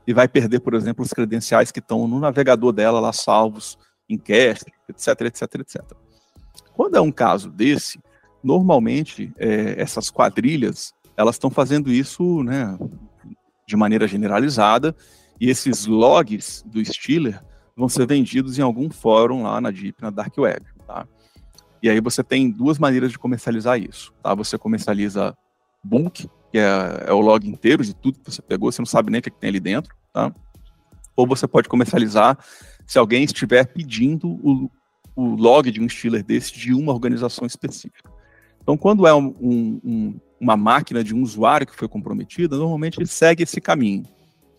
e 0.08 0.14
vai 0.14 0.28
perder, 0.28 0.60
por 0.60 0.74
exemplo, 0.74 1.04
os 1.04 1.12
credenciais 1.12 1.72
que 1.72 1.80
estão 1.80 2.08
no 2.08 2.20
navegador 2.20 2.72
dela 2.72 3.00
lá 3.00 3.14
salvos 3.14 3.78
em 4.10 4.18
cache, 4.18 4.66
etc, 4.90 5.22
etc, 5.22 5.56
etc. 5.56 5.82
Quando 6.74 6.96
é 6.96 7.02
um 7.02 7.12
caso 7.12 7.50
desse, 7.50 8.00
normalmente 8.44 9.34
é, 9.38 9.82
essas 9.82 10.12
quadrilhas 10.12 10.94
elas 11.18 11.36
estão 11.36 11.50
fazendo 11.50 11.92
isso, 11.92 12.44
né, 12.44 12.78
de 13.68 13.76
maneira 13.76 14.08
generalizada 14.08 14.96
e 15.40 15.50
esses 15.50 15.86
logs 15.86 16.64
do 16.66 16.84
Stealer 16.84 17.42
vão 17.76 17.90
ser 17.90 18.06
vendidos 18.06 18.60
em 18.60 18.62
algum 18.62 18.90
fórum 18.90 19.44
lá 19.44 19.60
na 19.60 19.72
Deep, 19.72 20.02
na 20.02 20.10
Dark 20.10 20.38
Web, 20.38 20.66
tá? 20.86 21.08
E 21.82 21.90
aí 21.90 22.00
você 22.00 22.24
tem 22.24 22.50
duas 22.50 22.80
maneiras 22.80 23.12
de 23.12 23.20
comercializar 23.20 23.80
isso, 23.80 24.14
tá? 24.24 24.34
Você 24.34 24.58
comercializa 24.58 25.36
bulk, 25.86 26.28
que 26.52 26.58
é, 26.58 27.06
é 27.08 27.14
o 27.14 27.22
log 27.22 27.48
inteiro 27.48 27.84
de 27.84 27.94
tudo 27.94 28.20
que 28.20 28.32
você 28.32 28.42
pegou, 28.42 28.72
você 28.72 28.82
não 28.82 28.86
sabe 28.86 29.12
nem 29.12 29.20
o 29.20 29.22
que, 29.22 29.30
é 29.30 29.32
que 29.32 29.40
tem 29.40 29.50
ali 29.50 29.60
dentro, 29.60 29.96
tá? 30.12 30.34
Ou 31.16 31.28
você 31.28 31.48
pode 31.48 31.70
comercializar 31.70 32.38
se 32.86 32.98
alguém 32.98 33.24
estiver 33.24 33.66
pedindo 33.66 34.28
o, 34.28 34.70
o 35.16 35.36
log 35.36 35.72
de 35.72 35.82
um 35.82 35.88
Stealer 35.88 36.24
desse 36.24 36.54
de 36.54 36.74
uma 36.74 36.92
organização 36.92 37.46
específica. 37.46 38.12
Então, 38.62 38.76
quando 38.76 39.06
é 39.06 39.14
um, 39.14 39.36
um, 39.40 40.20
uma 40.40 40.58
máquina 40.58 41.04
de 41.04 41.14
um 41.14 41.22
usuário 41.22 41.68
que 41.68 41.76
foi 41.76 41.88
comprometida, 41.88 42.58
normalmente 42.58 42.98
ele 42.98 43.08
segue 43.08 43.44
esse 43.44 43.62
caminho. 43.62 44.04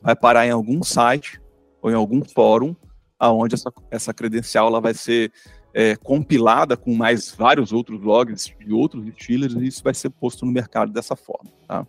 Vai 0.00 0.14
parar 0.14 0.47
em 0.47 0.50
algum 0.50 0.83
site 0.83 1.40
ou 1.83 1.90
em 1.90 1.95
algum 1.95 2.23
fórum 2.25 2.75
aonde 3.18 3.54
essa, 3.54 3.73
essa 3.90 4.14
credencial 4.14 4.68
ela 4.68 4.80
vai 4.80 4.95
ser 4.95 5.33
é, 5.78 5.95
compilada 5.95 6.75
com 6.75 6.95
mais 6.95 7.30
vários 7.30 7.71
outros 7.71 8.00
logs 8.00 8.50
de 8.59 8.73
outros 8.73 9.04
distillers 9.04 9.52
e 9.52 9.66
isso 9.66 9.85
vai 9.85 9.92
ser 9.92 10.09
posto 10.09 10.47
no 10.47 10.50
mercado 10.50 10.90
dessa 10.90 11.14
forma. 11.14 11.50
Tá? 11.68 11.87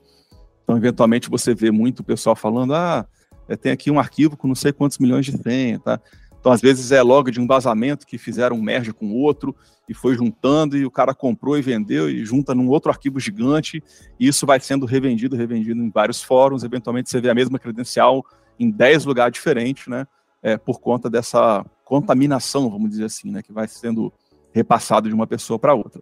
Então, 0.61 0.75
eventualmente, 0.75 1.29
você 1.29 1.55
vê 1.55 1.71
muito 1.71 2.03
pessoal 2.03 2.35
falando, 2.35 2.75
ah, 2.75 3.07
é, 3.47 3.55
tem 3.55 3.71
aqui 3.71 3.89
um 3.89 3.97
arquivo 3.97 4.35
com 4.35 4.45
não 4.45 4.55
sei 4.55 4.73
quantos 4.73 4.97
milhões 4.97 5.25
de 5.25 5.41
senha, 5.41 5.79
tá? 5.79 6.01
Então, 6.37 6.51
às 6.51 6.59
vezes, 6.59 6.91
é 6.91 7.01
log 7.01 7.31
de 7.31 7.39
um 7.39 7.47
vazamento 7.47 8.05
que 8.05 8.17
fizeram 8.17 8.57
um 8.57 8.61
merge 8.61 8.91
com 8.91 9.09
outro 9.13 9.55
e 9.87 9.93
foi 9.93 10.15
juntando 10.15 10.77
e 10.77 10.85
o 10.85 10.91
cara 10.91 11.15
comprou 11.15 11.57
e 11.57 11.61
vendeu 11.61 12.09
e 12.09 12.25
junta 12.25 12.53
num 12.53 12.67
outro 12.67 12.91
arquivo 12.91 13.21
gigante 13.21 13.81
e 14.19 14.27
isso 14.27 14.45
vai 14.45 14.59
sendo 14.59 14.85
revendido, 14.85 15.37
revendido 15.37 15.81
em 15.81 15.89
vários 15.89 16.21
fóruns. 16.21 16.65
Eventualmente, 16.65 17.09
você 17.09 17.21
vê 17.21 17.29
a 17.29 17.33
mesma 17.33 17.57
credencial 17.57 18.25
em 18.59 18.69
10 18.69 19.05
lugares 19.05 19.33
diferentes, 19.33 19.87
né? 19.87 20.05
é, 20.41 20.57
por 20.57 20.79
conta 20.79 21.09
dessa 21.09 21.65
contaminação, 21.87 22.69
vamos 22.69 22.89
dizer 22.89 23.05
assim, 23.05 23.31
né, 23.31 23.41
que 23.41 23.53
vai 23.53 23.65
sendo 23.65 24.11
repassado 24.51 25.07
de 25.07 25.15
uma 25.15 25.25
pessoa 25.25 25.57
para 25.57 25.73
outra. 25.73 26.01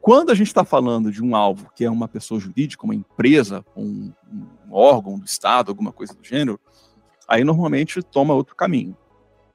Quando 0.00 0.30
a 0.30 0.34
gente 0.34 0.48
está 0.48 0.64
falando 0.64 1.12
de 1.12 1.22
um 1.22 1.36
alvo 1.36 1.70
que 1.76 1.84
é 1.84 1.90
uma 1.90 2.08
pessoa 2.08 2.40
jurídica, 2.40 2.84
uma 2.84 2.94
empresa, 2.94 3.64
um, 3.76 4.12
um, 4.28 4.46
órgão 4.68 5.16
do 5.16 5.24
Estado, 5.24 5.70
alguma 5.70 5.92
coisa 5.92 6.12
do 6.12 6.24
gênero, 6.24 6.58
aí 7.28 7.44
normalmente 7.44 8.02
toma 8.02 8.34
outro 8.34 8.56
caminho. 8.56 8.96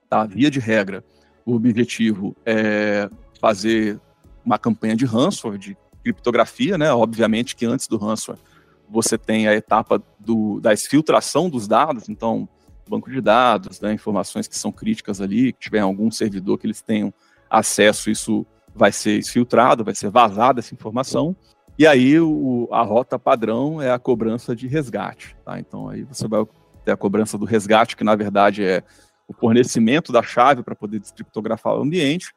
Tá? 0.09 0.25
Via 0.25 0.49
de 0.49 0.61
regra, 0.61 1.03
o 1.45 1.53
objetivo 1.53 2.33
é 2.45 3.09
fazer 3.41 3.99
uma 4.45 4.57
campanha 4.57 4.95
de 4.95 5.05
ransomware, 5.05 5.59
de 5.59 5.77
criptografia, 6.01 6.77
né? 6.77 6.93
Obviamente 6.93 7.57
que 7.57 7.65
antes 7.65 7.87
do 7.87 7.97
ransomware 7.97 8.41
você 8.89 9.17
tem 9.17 9.49
a 9.49 9.53
etapa 9.53 10.01
do, 10.17 10.61
da 10.61 10.71
exfiltração 10.71 11.49
dos 11.49 11.67
dados, 11.67 12.07
então 12.07 12.47
banco 12.89 13.09
de 13.09 13.21
dados, 13.21 13.79
né, 13.81 13.93
informações 13.93 14.47
que 14.47 14.57
são 14.57 14.71
críticas 14.71 15.21
ali, 15.21 15.53
que 15.53 15.59
tiver 15.59 15.79
algum 15.79 16.09
servidor 16.11 16.57
que 16.57 16.67
eles 16.67 16.81
tenham 16.81 17.13
acesso, 17.49 18.09
isso 18.09 18.45
vai 18.75 18.91
ser 18.91 19.23
filtrado, 19.23 19.83
vai 19.83 19.95
ser 19.95 20.09
vazada 20.09 20.59
essa 20.59 20.73
informação. 20.73 21.35
E 21.77 21.85
aí 21.85 22.19
o, 22.19 22.67
a 22.71 22.81
rota 22.81 23.19
padrão 23.19 23.81
é 23.81 23.91
a 23.91 23.99
cobrança 23.99 24.55
de 24.55 24.67
resgate. 24.67 25.35
Tá? 25.45 25.59
Então 25.59 25.89
aí 25.89 26.03
você 26.03 26.27
vai 26.27 26.45
ter 26.83 26.91
a 26.91 26.97
cobrança 26.97 27.37
do 27.37 27.45
resgate, 27.45 27.95
que 27.95 28.03
na 28.03 28.15
verdade 28.15 28.63
é 28.63 28.83
o 29.27 29.33
fornecimento 29.33 30.11
da 30.11 30.23
chave 30.23 30.63
para 30.63 30.75
poder 30.75 30.99
descriptografar 30.99 31.75
o 31.75 31.81
ambiente. 31.81 32.33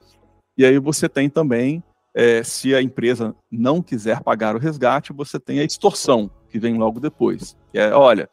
E 0.59 0.65
aí 0.65 0.79
você 0.79 1.09
tem 1.09 1.31
também, 1.31 1.83
é, 2.13 2.43
se 2.43 2.75
a 2.75 2.83
empresa 2.83 3.35
não 3.51 3.81
quiser 3.81 4.21
pagar 4.23 4.57
o 4.57 4.59
resgate, 4.59 5.13
você 5.13 5.39
tem 5.39 5.61
a 5.61 5.65
extorsão, 5.65 6.31
que 6.49 6.59
vem 6.59 6.77
logo 6.77 6.99
depois. 7.01 7.57
Que 7.71 7.79
é, 7.79 7.95
olha, 7.95 8.29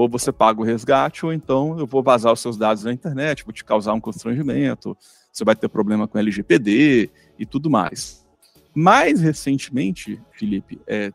ou 0.00 0.08
você 0.08 0.32
paga 0.32 0.58
o 0.58 0.64
resgate, 0.64 1.26
ou 1.26 1.32
então 1.32 1.78
eu 1.78 1.86
vou 1.86 2.02
vazar 2.02 2.32
os 2.32 2.40
seus 2.40 2.56
dados 2.56 2.84
na 2.84 2.92
internet, 2.92 3.44
vou 3.44 3.52
te 3.52 3.62
causar 3.62 3.92
um 3.92 4.00
constrangimento, 4.00 4.96
você 5.30 5.44
vai 5.44 5.54
ter 5.54 5.68
problema 5.68 6.08
com 6.08 6.18
LGPD 6.18 7.10
e 7.38 7.44
tudo 7.44 7.68
mais. 7.68 8.26
Mais 8.74 9.20
recentemente, 9.20 10.18
Felipe, 10.32 10.80
é, 10.86 11.12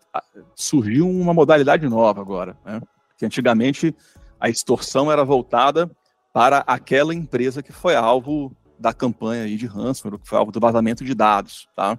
surgiu 0.53 1.09
uma 1.09 1.33
modalidade 1.33 1.89
nova 1.89 2.21
agora, 2.21 2.55
né? 2.63 2.79
que 3.17 3.25
antigamente 3.25 3.95
a 4.39 4.49
extorsão 4.49 5.11
era 5.11 5.25
voltada 5.25 5.89
para 6.31 6.59
aquela 6.67 7.15
empresa 7.15 7.63
que 7.63 7.71
foi 7.71 7.95
alvo 7.95 8.55
da 8.77 8.93
campanha 8.93 9.45
aí 9.45 9.57
de 9.57 9.65
ransomware, 9.65 10.19
que 10.21 10.29
foi 10.29 10.37
alvo 10.37 10.51
do 10.51 10.59
vazamento 10.59 11.03
de 11.03 11.15
dados, 11.15 11.67
tá? 11.75 11.97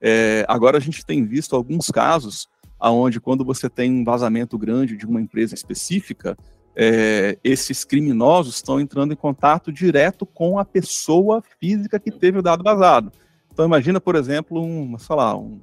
É, 0.00 0.46
agora 0.48 0.78
a 0.78 0.80
gente 0.80 1.04
tem 1.04 1.22
visto 1.26 1.54
alguns 1.54 1.90
casos 1.90 2.48
aonde 2.78 3.20
quando 3.20 3.44
você 3.44 3.68
tem 3.68 3.92
um 3.92 4.04
vazamento 4.04 4.56
grande 4.56 4.96
de 4.96 5.06
uma 5.06 5.20
empresa 5.20 5.54
específica, 5.54 6.36
é, 6.76 7.36
esses 7.42 7.84
criminosos 7.84 8.56
estão 8.56 8.80
entrando 8.80 9.12
em 9.12 9.16
contato 9.16 9.72
direto 9.72 10.24
com 10.24 10.58
a 10.58 10.64
pessoa 10.64 11.42
física 11.60 11.98
que 11.98 12.10
teve 12.10 12.38
o 12.38 12.42
dado 12.42 12.62
vazado. 12.62 13.10
Então 13.52 13.64
imagina, 13.64 14.00
por 14.00 14.14
exemplo, 14.14 14.62
um, 14.62 14.96
sei 14.96 15.16
lá, 15.16 15.36
um, 15.36 15.60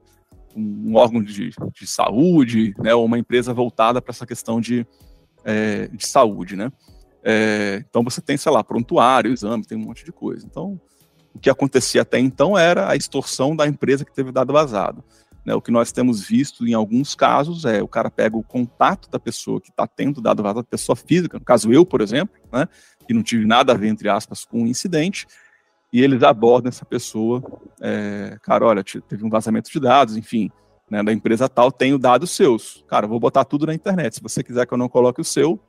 um 0.56 0.96
órgão 0.96 1.24
de, 1.24 1.52
de 1.74 1.88
saúde, 1.88 2.74
né, 2.78 2.94
ou 2.94 3.06
uma 3.06 3.18
empresa 3.18 3.54
voltada 3.54 4.02
para 4.02 4.12
essa 4.12 4.26
questão 4.26 4.60
de, 4.60 4.86
é, 5.46 5.88
de 5.88 6.06
saúde, 6.06 6.58
né? 6.58 6.72
É, 7.24 7.84
então 7.90 8.04
você 8.04 8.22
tem, 8.22 8.38
sei 8.38 8.52
lá, 8.52 8.64
prontuário, 8.64 9.32
exame, 9.32 9.66
tem 9.66 9.78
um 9.78 9.86
monte 9.86 10.06
de 10.06 10.12
coisa. 10.12 10.46
Então, 10.46 10.80
o 11.34 11.40
que 11.40 11.50
acontecia 11.50 12.02
até 12.02 12.20
então 12.20 12.58
era 12.58 12.90
a 12.90 12.96
extorsão 12.96 13.56
da 13.56 13.66
empresa 13.68 14.06
que 14.06 14.14
teve 14.14 14.30
o 14.30 14.34
dado 14.34 14.54
vazado. 14.54 15.04
Né, 15.46 15.54
o 15.54 15.62
que 15.62 15.70
nós 15.70 15.92
temos 15.92 16.24
visto 16.28 16.68
em 16.68 16.74
alguns 16.74 17.14
casos 17.14 17.66
é 17.66 17.82
o 17.82 17.88
cara 17.88 18.10
pega 18.10 18.36
o 18.36 18.44
contato 18.44 19.10
da 19.12 19.20
pessoa 19.20 19.62
que 19.62 19.70
está 19.70 19.86
tendo 19.86 20.20
dado 20.20 20.42
vazado, 20.42 20.66
pessoa 20.66 20.96
física, 20.96 21.38
no 21.38 21.46
caso 21.46 21.72
eu, 21.72 21.86
por 21.86 22.02
exemplo, 22.02 22.36
né, 22.52 22.68
que 23.08 23.14
não 23.14 23.22
tive 23.22 23.46
nada 23.46 23.74
a 23.74 23.78
ver, 23.78 23.90
entre 23.90 24.10
aspas, 24.10 24.44
com 24.44 24.62
o 24.62 24.64
um 24.64 24.68
incidente, 24.68 25.28
e 25.94 26.02
eles 26.02 26.24
abordam 26.24 26.70
essa 26.70 26.84
pessoa, 26.84 27.44
é, 27.80 28.38
cara, 28.42 28.66
olha, 28.66 28.84
teve 28.84 29.24
um 29.24 29.30
vazamento 29.30 29.72
de 29.72 29.80
dados, 29.80 30.18
enfim, 30.18 30.50
né, 30.90 31.04
da 31.04 31.14
empresa 31.14 31.48
tal, 31.48 31.72
tenho 31.72 31.98
dados 31.98 32.32
seus. 32.32 32.84
Cara, 32.88 33.08
vou 33.08 33.20
botar 33.20 33.46
tudo 33.46 33.66
na 33.66 33.74
internet. 33.74 34.16
Se 34.16 34.22
você 34.22 34.44
quiser 34.44 34.66
que 34.66 34.74
eu 34.74 34.78
não 34.78 34.90
coloque 34.90 35.22
o 35.22 35.24
seu, 35.24 35.60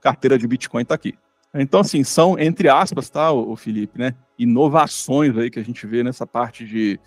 carteira 0.00 0.38
de 0.38 0.46
Bitcoin 0.46 0.82
está 0.82 0.94
aqui. 0.94 1.14
Então, 1.54 1.80
assim, 1.80 2.04
são, 2.04 2.38
entre 2.38 2.68
aspas, 2.68 3.10
tá, 3.10 3.32
o 3.32 3.56
Felipe, 3.56 3.98
né, 3.98 4.14
inovações 4.38 5.36
aí 5.36 5.50
que 5.50 5.58
a 5.58 5.64
gente 5.64 5.86
vê 5.86 6.04
nessa 6.04 6.26
parte 6.26 6.64
de 6.64 7.00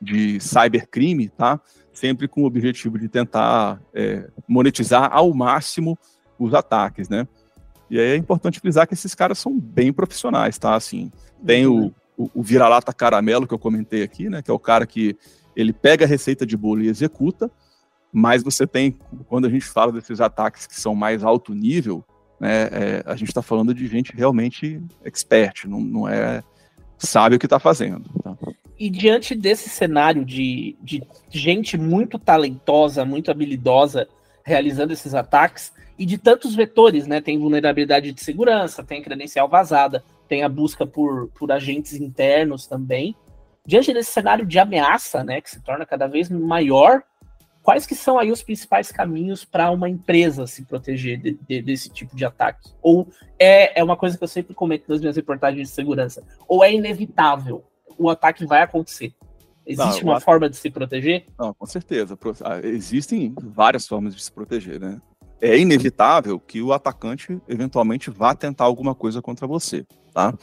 de 0.00 0.40
cybercrime, 0.40 1.28
tá? 1.28 1.60
Sempre 1.92 2.26
com 2.26 2.42
o 2.42 2.46
objetivo 2.46 2.98
de 2.98 3.08
tentar 3.08 3.80
é, 3.92 4.28
monetizar 4.48 5.10
ao 5.12 5.32
máximo 5.34 5.98
os 6.38 6.54
ataques, 6.54 7.08
né? 7.08 7.28
E 7.90 7.98
aí 7.98 8.12
é 8.12 8.16
importante 8.16 8.60
frisar 8.60 8.86
que 8.86 8.94
esses 8.94 9.14
caras 9.14 9.38
são 9.38 9.58
bem 9.58 9.92
profissionais, 9.92 10.56
tá? 10.58 10.74
Assim, 10.74 11.10
tem 11.44 11.66
o, 11.66 11.92
o, 12.16 12.30
o 12.34 12.42
vira-lata 12.42 12.92
caramelo 12.92 13.46
que 13.46 13.52
eu 13.52 13.58
comentei 13.58 14.02
aqui, 14.02 14.30
né? 14.30 14.40
Que 14.40 14.50
é 14.50 14.54
o 14.54 14.58
cara 14.58 14.86
que 14.86 15.16
ele 15.54 15.72
pega 15.72 16.04
a 16.04 16.08
receita 16.08 16.46
de 16.46 16.56
bolo 16.56 16.82
e 16.82 16.88
executa, 16.88 17.50
mas 18.12 18.42
você 18.42 18.66
tem, 18.66 18.98
quando 19.28 19.46
a 19.46 19.50
gente 19.50 19.66
fala 19.66 19.92
desses 19.92 20.20
ataques 20.20 20.66
que 20.66 20.78
são 20.78 20.94
mais 20.94 21.22
alto 21.22 21.52
nível, 21.52 22.04
né? 22.38 22.62
É, 22.72 23.02
a 23.04 23.16
gente 23.16 23.28
está 23.28 23.42
falando 23.42 23.74
de 23.74 23.86
gente 23.86 24.16
realmente 24.16 24.80
expert, 25.04 25.66
não, 25.66 25.80
não 25.80 26.08
é 26.08 26.42
sabe 26.96 27.36
o 27.36 27.38
que 27.38 27.46
está 27.46 27.58
fazendo. 27.58 28.08
Tá? 28.22 28.36
E 28.80 28.88
diante 28.88 29.34
desse 29.34 29.68
cenário 29.68 30.24
de, 30.24 30.74
de 30.80 31.02
gente 31.28 31.76
muito 31.76 32.18
talentosa, 32.18 33.04
muito 33.04 33.30
habilidosa 33.30 34.08
realizando 34.42 34.94
esses 34.94 35.14
ataques, 35.14 35.70
e 35.98 36.06
de 36.06 36.16
tantos 36.16 36.54
vetores, 36.54 37.06
né? 37.06 37.20
Tem 37.20 37.38
vulnerabilidade 37.38 38.10
de 38.10 38.24
segurança, 38.24 38.82
tem 38.82 39.02
credencial 39.02 39.46
vazada, 39.50 40.02
tem 40.26 40.42
a 40.42 40.48
busca 40.48 40.86
por, 40.86 41.28
por 41.38 41.52
agentes 41.52 41.92
internos 41.92 42.66
também. 42.66 43.14
Diante 43.66 43.92
desse 43.92 44.12
cenário 44.12 44.46
de 44.46 44.58
ameaça, 44.58 45.22
né, 45.22 45.42
que 45.42 45.50
se 45.50 45.60
torna 45.60 45.84
cada 45.84 46.06
vez 46.06 46.30
maior, 46.30 47.02
quais 47.62 47.84
que 47.84 47.94
são 47.94 48.18
aí 48.18 48.32
os 48.32 48.42
principais 48.42 48.90
caminhos 48.90 49.44
para 49.44 49.70
uma 49.70 49.90
empresa 49.90 50.46
se 50.46 50.64
proteger 50.64 51.18
de, 51.20 51.38
de, 51.46 51.60
desse 51.60 51.90
tipo 51.90 52.16
de 52.16 52.24
ataque? 52.24 52.70
Ou 52.80 53.06
é, 53.38 53.78
é 53.78 53.84
uma 53.84 53.94
coisa 53.94 54.16
que 54.16 54.24
eu 54.24 54.28
sempre 54.28 54.54
comento 54.54 54.86
nas 54.88 55.00
minhas 55.00 55.16
reportagens 55.16 55.68
de 55.68 55.74
segurança, 55.74 56.24
ou 56.48 56.64
é 56.64 56.72
inevitável? 56.72 57.62
O 58.00 58.08
ataque 58.08 58.46
vai 58.46 58.62
acontecer. 58.62 59.12
Existe 59.66 60.04
não, 60.04 60.12
uma 60.12 60.20
forma 60.20 60.48
de 60.48 60.56
se 60.56 60.70
proteger? 60.70 61.26
Não, 61.38 61.52
com 61.52 61.66
certeza. 61.66 62.18
Ah, 62.42 62.58
existem 62.64 63.34
várias 63.36 63.86
formas 63.86 64.16
de 64.16 64.22
se 64.22 64.32
proteger, 64.32 64.80
né? 64.80 65.00
É 65.40 65.58
inevitável 65.58 66.40
que 66.40 66.60
o 66.62 66.72
atacante 66.72 67.40
eventualmente 67.46 68.10
vá 68.10 68.34
tentar 68.34 68.64
alguma 68.64 68.94
coisa 68.94 69.22
contra 69.22 69.46
você, 69.46 69.86
tá? 70.12 70.34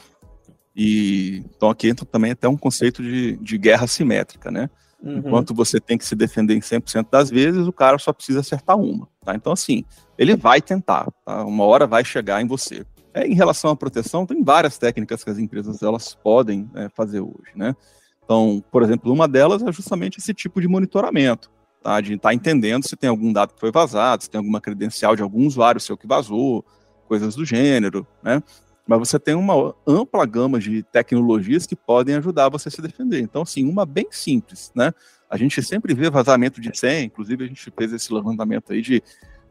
E 0.75 1.43
então 1.55 1.69
aqui 1.69 1.89
entra 1.89 2.05
também 2.05 2.31
até 2.31 2.47
um 2.47 2.55
conceito 2.55 3.01
de, 3.01 3.35
de 3.37 3.57
guerra 3.57 3.87
simétrica, 3.87 4.51
né? 4.51 4.69
Uhum. 5.01 5.17
Enquanto 5.17 5.53
você 5.53 5.79
tem 5.79 5.97
que 5.97 6.05
se 6.05 6.15
defender 6.15 6.55
em 6.55 6.59
100% 6.59 7.07
das 7.11 7.29
vezes, 7.29 7.67
o 7.67 7.73
cara 7.73 7.97
só 7.97 8.13
precisa 8.13 8.39
acertar 8.39 8.77
uma. 8.77 9.07
Tá? 9.23 9.35
Então, 9.35 9.53
assim, 9.53 9.83
ele 10.17 10.35
vai 10.35 10.61
tentar. 10.61 11.07
Tá? 11.25 11.43
Uma 11.43 11.65
hora 11.65 11.85
vai 11.85 12.03
chegar 12.03 12.41
em 12.41 12.47
você. 12.47 12.85
É, 13.17 13.27
em 13.27 13.33
relação 13.33 13.71
à 13.71 13.75
proteção, 13.75 14.27
tem 14.27 14.43
várias 14.43 14.77
técnicas 14.77 15.24
que 15.24 15.29
as 15.29 15.39
empresas 15.39 15.81
elas 15.81 16.13
podem 16.13 16.69
é, 16.75 16.88
fazer 16.89 17.19
hoje. 17.19 17.51
Né? 17.55 17.75
Então, 18.24 18.63
por 18.71 18.83
exemplo, 18.83 19.12
uma 19.12 19.27
delas 19.27 19.63
é 19.63 19.71
justamente 19.71 20.19
esse 20.19 20.33
tipo 20.36 20.62
de 20.62 20.67
monitoramento. 20.67 21.50
Tá? 21.81 22.00
De 22.00 22.13
estar 22.13 22.29
tá 22.29 22.33
entendendo 22.33 22.88
se 22.88 22.95
tem 22.95 23.09
algum 23.09 23.33
dado 23.33 23.55
que 23.55 23.59
foi 23.59 23.71
vazado, 23.71 24.24
se 24.24 24.29
tem 24.29 24.38
alguma 24.38 24.62
credencial 24.62 25.15
de 25.15 25.24
algum 25.24 25.47
usuário 25.47 25.81
seu 25.81 25.97
que 25.97 26.05
vazou, 26.05 26.63
coisas 27.07 27.36
do 27.36 27.43
gênero. 27.43 28.05
Né? 28.21 28.41
mas 28.88 29.00
você 29.00 29.19
tem 29.19 29.36
uma 29.36 29.75
ampla 29.86 30.25
gama 30.25 30.59
de 30.59 30.81
tecnologias 30.81 31.65
que 31.65 31.75
podem 31.75 32.15
ajudar 32.15 32.47
você 32.47 32.69
a 32.69 32.71
se 32.71 32.81
defender. 32.81 33.19
Então, 33.19 33.41
assim, 33.41 33.69
uma 33.69 33.86
bem 33.86 34.07
simples, 34.12 34.71
né? 34.74 34.93
A 35.29 35.36
gente 35.36 35.62
sempre 35.62 35.93
vê 35.93 36.09
vazamento 36.09 36.62
de 36.62 36.71
senha, 36.74 37.03
inclusive 37.03 37.43
a 37.43 37.47
gente 37.47 37.69
fez 37.77 37.91
esse 37.91 38.13
levantamento 38.13 38.71
aí 38.71 38.81
de 38.81 39.03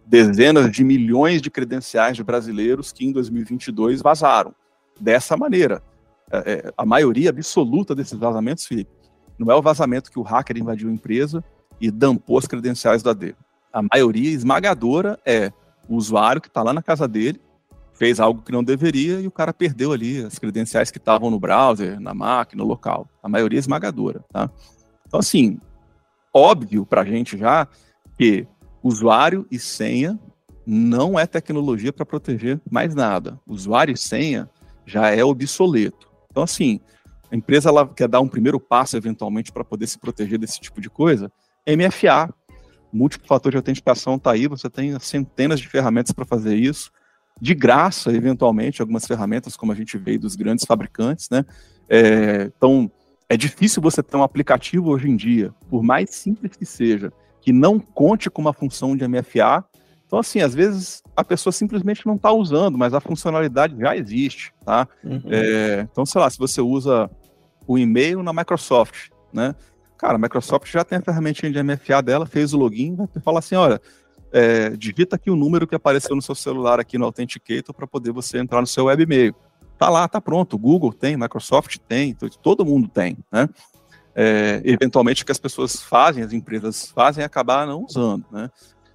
dezenas 0.06 0.70
de 0.70 0.84
milhões 0.84 1.42
de 1.42 1.50
credenciais 1.50 2.16
de 2.16 2.22
brasileiros 2.22 2.92
que 2.92 3.04
em 3.04 3.12
2022 3.12 4.00
vazaram. 4.00 4.54
Dessa 5.00 5.36
maneira, 5.36 5.82
é, 6.30 6.52
é, 6.52 6.72
a 6.76 6.86
maioria 6.86 7.30
absoluta 7.30 7.94
desses 7.94 8.18
vazamentos, 8.18 8.64
Felipe, 8.64 8.90
não 9.38 9.52
é 9.52 9.54
o 9.54 9.60
vazamento 9.60 10.10
que 10.10 10.18
o 10.18 10.22
hacker 10.22 10.56
invadiu 10.56 10.88
a 10.88 10.92
empresa 10.92 11.44
e 11.80 11.90
dampou 11.90 12.38
as 12.38 12.46
credenciais 12.46 13.02
da 13.02 13.10
AD. 13.10 13.34
A 13.72 13.82
maioria 13.82 14.30
esmagadora 14.30 15.18
é 15.26 15.52
o 15.88 15.96
usuário 15.96 16.40
que 16.40 16.48
está 16.48 16.62
lá 16.62 16.72
na 16.72 16.82
casa 16.82 17.06
dele, 17.06 17.40
fez 17.92 18.20
algo 18.20 18.42
que 18.42 18.52
não 18.52 18.62
deveria 18.62 19.20
e 19.20 19.26
o 19.26 19.30
cara 19.30 19.52
perdeu 19.52 19.92
ali 19.92 20.24
as 20.24 20.38
credenciais 20.38 20.90
que 20.90 20.98
estavam 20.98 21.30
no 21.30 21.40
browser, 21.40 22.00
na 22.00 22.14
máquina, 22.14 22.62
no 22.62 22.68
local. 22.68 23.08
A 23.22 23.28
maioria 23.28 23.58
esmagadora, 23.58 24.24
tá? 24.32 24.50
Então, 25.06 25.20
assim, 25.20 25.58
óbvio 26.32 26.86
para 26.86 27.02
a 27.02 27.04
gente 27.04 27.36
já 27.36 27.66
que 28.18 28.46
usuário 28.86 29.46
e 29.50 29.58
senha 29.58 30.18
não 30.66 31.18
é 31.18 31.26
tecnologia 31.26 31.92
para 31.92 32.04
proteger 32.04 32.60
mais 32.70 32.94
nada. 32.94 33.38
Usuário 33.46 33.92
e 33.92 33.96
senha 33.96 34.48
já 34.84 35.10
é 35.10 35.24
obsoleto. 35.24 36.08
Então, 36.30 36.42
assim, 36.42 36.80
a 37.30 37.36
empresa 37.36 37.68
ela 37.68 37.86
quer 37.88 38.08
dar 38.08 38.20
um 38.20 38.28
primeiro 38.28 38.60
passo, 38.60 38.96
eventualmente, 38.96 39.52
para 39.52 39.64
poder 39.64 39.86
se 39.86 39.98
proteger 39.98 40.38
desse 40.38 40.60
tipo 40.60 40.80
de 40.80 40.90
coisa, 40.90 41.30
MFA, 41.66 42.32
múltiplo 42.92 43.26
fator 43.26 43.50
de 43.50 43.56
autenticação 43.56 44.16
está 44.16 44.32
aí, 44.32 44.46
você 44.46 44.70
tem 44.70 44.98
centenas 45.00 45.60
de 45.60 45.68
ferramentas 45.68 46.12
para 46.12 46.24
fazer 46.24 46.54
isso 46.54 46.90
de 47.40 47.54
graça, 47.54 48.12
eventualmente, 48.12 48.80
algumas 48.80 49.06
ferramentas, 49.06 49.56
como 49.56 49.72
a 49.72 49.74
gente 49.74 49.98
vê 49.98 50.16
dos 50.16 50.36
grandes 50.36 50.64
fabricantes, 50.64 51.28
né? 51.28 51.44
É, 51.88 52.50
então, 52.56 52.90
é 53.28 53.36
difícil 53.36 53.82
você 53.82 54.02
ter 54.02 54.16
um 54.16 54.22
aplicativo 54.22 54.90
hoje 54.90 55.08
em 55.08 55.16
dia, 55.16 55.52
por 55.68 55.82
mais 55.82 56.10
simples 56.10 56.56
que 56.56 56.64
seja, 56.64 57.12
que 57.46 57.52
não 57.52 57.78
conte 57.78 58.28
com 58.28 58.42
uma 58.42 58.52
função 58.52 58.96
de 58.96 59.06
MFA. 59.06 59.64
Então, 60.04 60.18
assim, 60.18 60.40
às 60.40 60.52
vezes 60.52 61.00
a 61.14 61.22
pessoa 61.22 61.52
simplesmente 61.52 62.04
não 62.04 62.16
está 62.16 62.32
usando, 62.32 62.76
mas 62.76 62.92
a 62.92 63.00
funcionalidade 63.00 63.78
já 63.78 63.96
existe, 63.96 64.52
tá? 64.64 64.88
Uhum. 65.04 65.22
É, 65.30 65.86
então, 65.88 66.04
sei 66.04 66.20
lá, 66.20 66.28
se 66.28 66.40
você 66.40 66.60
usa 66.60 67.08
o 67.64 67.78
e-mail 67.78 68.20
na 68.20 68.32
Microsoft, 68.32 69.10
né? 69.32 69.54
Cara, 69.96 70.16
a 70.16 70.18
Microsoft 70.18 70.68
já 70.68 70.82
tem 70.82 70.98
a 70.98 71.02
ferramentinha 71.02 71.52
de 71.52 71.62
MFA 71.62 72.02
dela, 72.02 72.26
fez 72.26 72.52
o 72.52 72.58
login, 72.58 72.96
vai 72.96 73.06
falar 73.22 73.38
assim, 73.38 73.54
olha, 73.54 73.80
é, 74.32 74.70
digita 74.70 75.14
aqui 75.14 75.30
o 75.30 75.36
número 75.36 75.68
que 75.68 75.76
apareceu 75.76 76.16
no 76.16 76.22
seu 76.22 76.34
celular 76.34 76.80
aqui 76.80 76.98
no 76.98 77.04
Authenticator 77.04 77.72
para 77.72 77.86
poder 77.86 78.10
você 78.10 78.38
entrar 78.38 78.60
no 78.60 78.66
seu 78.66 78.86
webmail. 78.86 79.36
Tá 79.78 79.88
lá, 79.88 80.08
tá 80.08 80.20
pronto. 80.20 80.58
Google 80.58 80.92
tem, 80.92 81.16
Microsoft 81.16 81.78
tem, 81.86 82.12
todo 82.42 82.64
mundo 82.64 82.88
tem, 82.88 83.16
né? 83.30 83.48
É, 84.18 84.62
eventualmente 84.64 85.26
que 85.26 85.32
as 85.32 85.38
pessoas 85.38 85.82
fazem, 85.82 86.24
as 86.24 86.32
empresas 86.32 86.90
fazem, 86.90 87.22
é 87.22 87.26
acabar 87.26 87.66
não 87.66 87.84
usando, 87.84 88.24
né? 88.32 88.50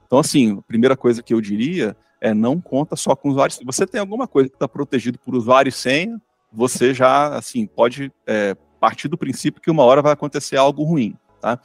Então, 0.08 0.18
assim, 0.18 0.58
a 0.58 0.62
primeira 0.64 0.98
coisa 0.98 1.22
que 1.22 1.32
eu 1.32 1.40
diria 1.40 1.96
é 2.20 2.34
não 2.34 2.60
conta 2.60 2.96
só 2.96 3.16
com 3.16 3.30
usuários. 3.30 3.58
Se 3.58 3.64
você 3.64 3.86
tem 3.86 4.02
alguma 4.02 4.28
coisa 4.28 4.50
que 4.50 4.56
está 4.56 4.68
protegido 4.68 5.20
por 5.20 5.36
usuário 5.36 5.70
e 5.70 5.72
senha, 5.72 6.20
você 6.52 6.92
já, 6.92 7.36
assim, 7.36 7.68
pode 7.68 8.12
é, 8.26 8.56
partir 8.80 9.08
do 9.08 9.18
princípio 9.18 9.62
que 9.62 9.70
uma 9.70 9.84
hora 9.84 10.02
vai 10.02 10.12
acontecer 10.12 10.58
algo 10.58 10.84
ruim, 10.84 11.16
tá? 11.40 11.60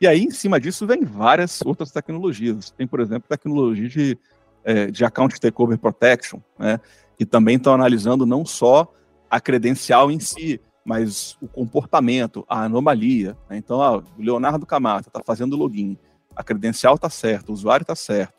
E 0.00 0.06
aí, 0.06 0.24
em 0.24 0.30
cima 0.30 0.60
disso, 0.60 0.86
vem 0.86 1.04
várias 1.04 1.60
outras 1.62 1.90
tecnologias. 1.90 2.70
Tem, 2.70 2.86
por 2.86 3.00
exemplo, 3.00 3.28
tecnologia 3.28 3.88
de, 3.88 4.18
é, 4.64 4.86
de 4.90 5.04
Account 5.04 5.40
Takeover 5.40 5.78
Protection, 5.78 6.40
né, 6.58 6.80
que 7.16 7.24
também 7.24 7.56
estão 7.56 7.74
analisando 7.74 8.26
não 8.26 8.44
só 8.44 8.92
a 9.30 9.40
credencial 9.40 10.10
em 10.10 10.20
si, 10.20 10.60
mas 10.88 11.36
o 11.38 11.46
comportamento, 11.46 12.46
a 12.48 12.64
anomalia. 12.64 13.36
Né? 13.50 13.58
Então, 13.58 13.76
ó, 13.76 13.98
o 13.98 14.22
Leonardo 14.22 14.64
Camata 14.64 15.10
está 15.10 15.20
fazendo 15.22 15.54
login, 15.54 15.98
a 16.34 16.42
credencial 16.42 16.94
está 16.94 17.10
certa, 17.10 17.52
o 17.52 17.54
usuário 17.54 17.82
está 17.82 17.94
certo, 17.94 18.32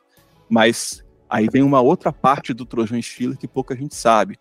mas 0.50 1.06
aí 1.30 1.48
vem 1.48 1.62
uma 1.62 1.80
outra 1.80 2.12
parte 2.12 2.52
do 2.52 2.66
Trojan 2.66 3.00
Stealer 3.04 3.38
que 3.38 3.48
pouca 3.48 3.76
gente 3.76 3.94
sabe. 3.94 4.40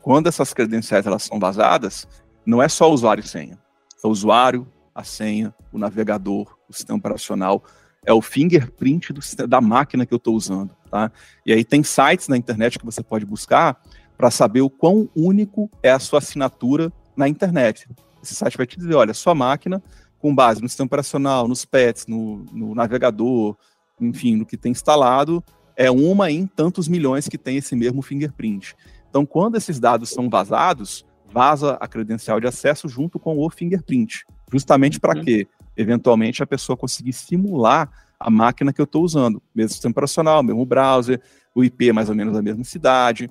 Quando 0.00 0.26
essas 0.26 0.54
credenciais 0.54 1.06
elas 1.06 1.24
são 1.24 1.38
vazadas, 1.38 2.08
não 2.46 2.62
é 2.62 2.68
só 2.68 2.90
usuário 2.90 3.22
e 3.22 3.28
senha, 3.28 3.58
é 4.02 4.06
o 4.06 4.10
usuário, 4.10 4.66
a 4.94 5.04
senha, 5.04 5.54
o 5.70 5.76
navegador, 5.76 6.56
o 6.66 6.72
sistema 6.72 6.98
operacional, 6.98 7.62
é 8.06 8.12
o 8.14 8.22
fingerprint 8.22 9.12
do, 9.12 9.20
da 9.46 9.60
máquina 9.60 10.06
que 10.06 10.14
eu 10.14 10.16
estou 10.16 10.34
usando. 10.34 10.74
Tá? 10.90 11.12
E 11.44 11.52
aí 11.52 11.62
tem 11.62 11.82
sites 11.82 12.26
na 12.26 12.38
internet 12.38 12.78
que 12.78 12.86
você 12.86 13.02
pode 13.02 13.26
buscar 13.26 13.78
para 14.16 14.30
saber 14.30 14.62
o 14.62 14.70
quão 14.70 15.10
único 15.14 15.70
é 15.82 15.90
a 15.90 15.98
sua 15.98 16.20
assinatura 16.20 16.90
na 17.16 17.28
internet. 17.28 17.88
Esse 18.22 18.34
site 18.34 18.56
vai 18.56 18.66
te 18.66 18.76
dizer, 18.76 18.94
olha, 18.94 19.14
sua 19.14 19.34
máquina, 19.34 19.82
com 20.18 20.34
base 20.34 20.60
no 20.60 20.68
sistema 20.68 20.86
operacional, 20.86 21.48
nos 21.48 21.64
pets, 21.64 22.06
no, 22.06 22.44
no 22.52 22.74
navegador, 22.74 23.56
enfim, 24.00 24.36
no 24.36 24.46
que 24.46 24.56
tem 24.56 24.72
instalado, 24.72 25.42
é 25.76 25.90
uma 25.90 26.30
em 26.30 26.46
tantos 26.46 26.88
milhões 26.88 27.28
que 27.28 27.38
tem 27.38 27.56
esse 27.56 27.74
mesmo 27.74 28.02
fingerprint. 28.02 28.74
Então, 29.08 29.24
quando 29.24 29.56
esses 29.56 29.80
dados 29.80 30.10
são 30.10 30.28
vazados, 30.28 31.04
vaza 31.32 31.76
a 31.80 31.88
credencial 31.88 32.40
de 32.40 32.46
acesso 32.46 32.88
junto 32.88 33.18
com 33.18 33.38
o 33.38 33.50
fingerprint. 33.50 34.24
Justamente 34.52 35.00
para 35.00 35.16
uhum. 35.16 35.24
quê? 35.24 35.46
Eventualmente 35.76 36.42
a 36.42 36.46
pessoa 36.46 36.76
conseguir 36.76 37.12
simular 37.12 37.90
a 38.18 38.30
máquina 38.30 38.72
que 38.72 38.80
eu 38.80 38.84
estou 38.84 39.02
usando, 39.02 39.42
mesmo 39.54 39.70
sistema 39.70 39.92
operacional, 39.92 40.42
mesmo 40.42 40.64
browser, 40.66 41.20
o 41.54 41.64
IP 41.64 41.92
mais 41.92 42.08
ou 42.08 42.14
menos 42.14 42.34
da 42.34 42.42
mesma 42.42 42.64
cidade. 42.64 43.30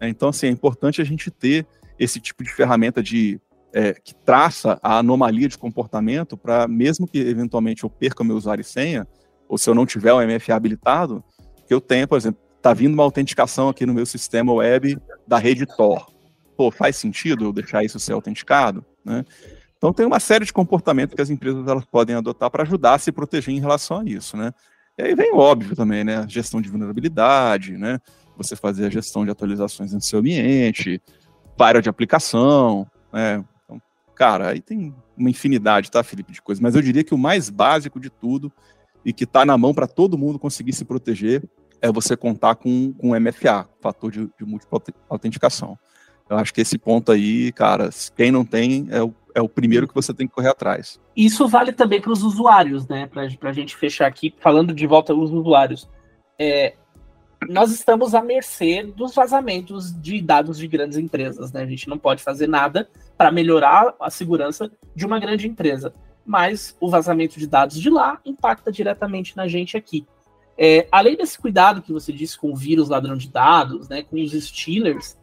Então, 0.00 0.28
assim, 0.28 0.46
é 0.46 0.50
importante 0.50 1.02
a 1.02 1.04
gente 1.04 1.30
ter 1.30 1.66
esse 2.00 2.18
tipo 2.18 2.42
de 2.42 2.50
ferramenta 2.50 3.02
de 3.02 3.38
é, 3.72 3.92
que 3.92 4.14
traça 4.14 4.80
a 4.82 4.98
anomalia 4.98 5.48
de 5.48 5.58
comportamento 5.58 6.36
para, 6.36 6.66
mesmo 6.66 7.06
que 7.06 7.18
eventualmente 7.18 7.84
eu 7.84 7.90
perca 7.90 8.24
meu 8.24 8.36
usuário 8.36 8.62
e 8.62 8.64
senha, 8.64 9.06
ou 9.46 9.58
se 9.58 9.68
eu 9.68 9.74
não 9.74 9.84
tiver 9.84 10.12
o 10.12 10.20
MFA 10.20 10.54
habilitado, 10.54 11.22
que 11.68 11.74
eu 11.74 11.80
tenha, 11.80 12.06
por 12.08 12.16
exemplo, 12.16 12.40
está 12.56 12.72
vindo 12.72 12.94
uma 12.94 13.02
autenticação 13.02 13.68
aqui 13.68 13.84
no 13.84 13.94
meu 13.94 14.06
sistema 14.06 14.52
web 14.52 14.98
da 15.26 15.38
rede 15.38 15.66
Tor. 15.66 16.10
Pô, 16.56 16.70
faz 16.70 16.96
sentido 16.96 17.44
eu 17.44 17.52
deixar 17.52 17.84
isso 17.84 18.00
ser 18.00 18.12
autenticado? 18.12 18.84
Né? 19.04 19.24
Então 19.76 19.92
tem 19.92 20.04
uma 20.04 20.20
série 20.20 20.44
de 20.44 20.52
comportamentos 20.52 21.14
que 21.14 21.22
as 21.22 21.30
empresas 21.30 21.66
elas 21.66 21.84
podem 21.84 22.16
adotar 22.16 22.50
para 22.50 22.62
ajudar 22.62 22.94
a 22.94 22.98
se 22.98 23.12
proteger 23.12 23.54
em 23.54 23.60
relação 23.60 24.00
a 24.00 24.04
isso, 24.04 24.36
né? 24.36 24.52
E 24.98 25.02
aí 25.02 25.14
vem 25.14 25.32
óbvio 25.32 25.74
também, 25.74 26.04
né? 26.04 26.26
Gestão 26.28 26.60
de 26.60 26.68
vulnerabilidade, 26.68 27.78
né? 27.78 27.98
Você 28.36 28.54
fazer 28.54 28.86
a 28.86 28.90
gestão 28.90 29.24
de 29.24 29.30
atualizações 29.30 29.94
no 29.94 30.00
seu 30.02 30.18
ambiente, 30.18 31.00
para 31.56 31.80
de 31.80 31.88
aplicação, 31.88 32.86
né? 33.12 33.44
Então, 33.64 33.80
cara, 34.14 34.50
aí 34.50 34.60
tem 34.60 34.94
uma 35.16 35.30
infinidade, 35.30 35.90
tá, 35.90 36.02
Felipe, 36.02 36.32
de 36.32 36.42
coisas. 36.42 36.60
Mas 36.60 36.74
eu 36.74 36.82
diria 36.82 37.04
que 37.04 37.14
o 37.14 37.18
mais 37.18 37.50
básico 37.50 38.00
de 38.00 38.10
tudo 38.10 38.52
e 39.04 39.12
que 39.12 39.24
está 39.24 39.44
na 39.44 39.56
mão 39.56 39.74
para 39.74 39.86
todo 39.86 40.18
mundo 40.18 40.38
conseguir 40.38 40.72
se 40.72 40.84
proteger 40.84 41.42
é 41.82 41.90
você 41.90 42.16
contar 42.16 42.56
com, 42.56 42.92
com 42.92 43.18
MFA, 43.18 43.68
fator 43.80 44.10
de, 44.10 44.30
de 44.38 44.44
múltipla 44.44 44.82
autenticação. 45.08 45.78
Eu 46.28 46.36
acho 46.36 46.52
que 46.54 46.60
esse 46.60 46.78
ponto 46.78 47.10
aí, 47.10 47.50
cara, 47.52 47.90
quem 48.14 48.30
não 48.30 48.44
tem 48.44 48.86
é 48.90 49.02
o 49.02 49.14
é 49.34 49.40
o 49.40 49.48
primeiro 49.48 49.86
que 49.88 49.94
você 49.94 50.12
tem 50.12 50.26
que 50.26 50.34
correr 50.34 50.48
atrás. 50.48 51.00
Isso 51.16 51.46
vale 51.48 51.72
também 51.72 52.00
para 52.00 52.12
os 52.12 52.22
usuários, 52.22 52.86
né? 52.88 53.06
Para 53.06 53.28
a 53.42 53.52
gente 53.52 53.76
fechar 53.76 54.06
aqui, 54.06 54.34
falando 54.38 54.74
de 54.74 54.86
volta 54.86 55.12
aos 55.12 55.30
usuários. 55.30 55.88
É, 56.38 56.74
nós 57.48 57.72
estamos 57.72 58.14
à 58.14 58.22
mercê 58.22 58.82
dos 58.82 59.14
vazamentos 59.14 59.92
de 60.00 60.20
dados 60.20 60.58
de 60.58 60.66
grandes 60.66 60.98
empresas, 60.98 61.52
né? 61.52 61.62
A 61.62 61.66
gente 61.66 61.88
não 61.88 61.98
pode 61.98 62.22
fazer 62.22 62.46
nada 62.46 62.88
para 63.16 63.32
melhorar 63.32 63.94
a 64.00 64.10
segurança 64.10 64.70
de 64.94 65.06
uma 65.06 65.18
grande 65.18 65.48
empresa, 65.48 65.94
mas 66.24 66.76
o 66.80 66.90
vazamento 66.90 67.38
de 67.38 67.46
dados 67.46 67.80
de 67.80 67.90
lá 67.90 68.20
impacta 68.24 68.70
diretamente 68.70 69.36
na 69.36 69.48
gente 69.48 69.76
aqui. 69.76 70.06
É, 70.56 70.86
além 70.92 71.16
desse 71.16 71.38
cuidado 71.38 71.80
que 71.80 71.92
você 71.92 72.12
disse 72.12 72.38
com 72.38 72.52
o 72.52 72.56
vírus 72.56 72.90
ladrão 72.90 73.16
de 73.16 73.28
dados, 73.30 73.88
né, 73.88 74.02
com 74.02 74.16
os 74.16 74.32
stealers, 74.32 75.16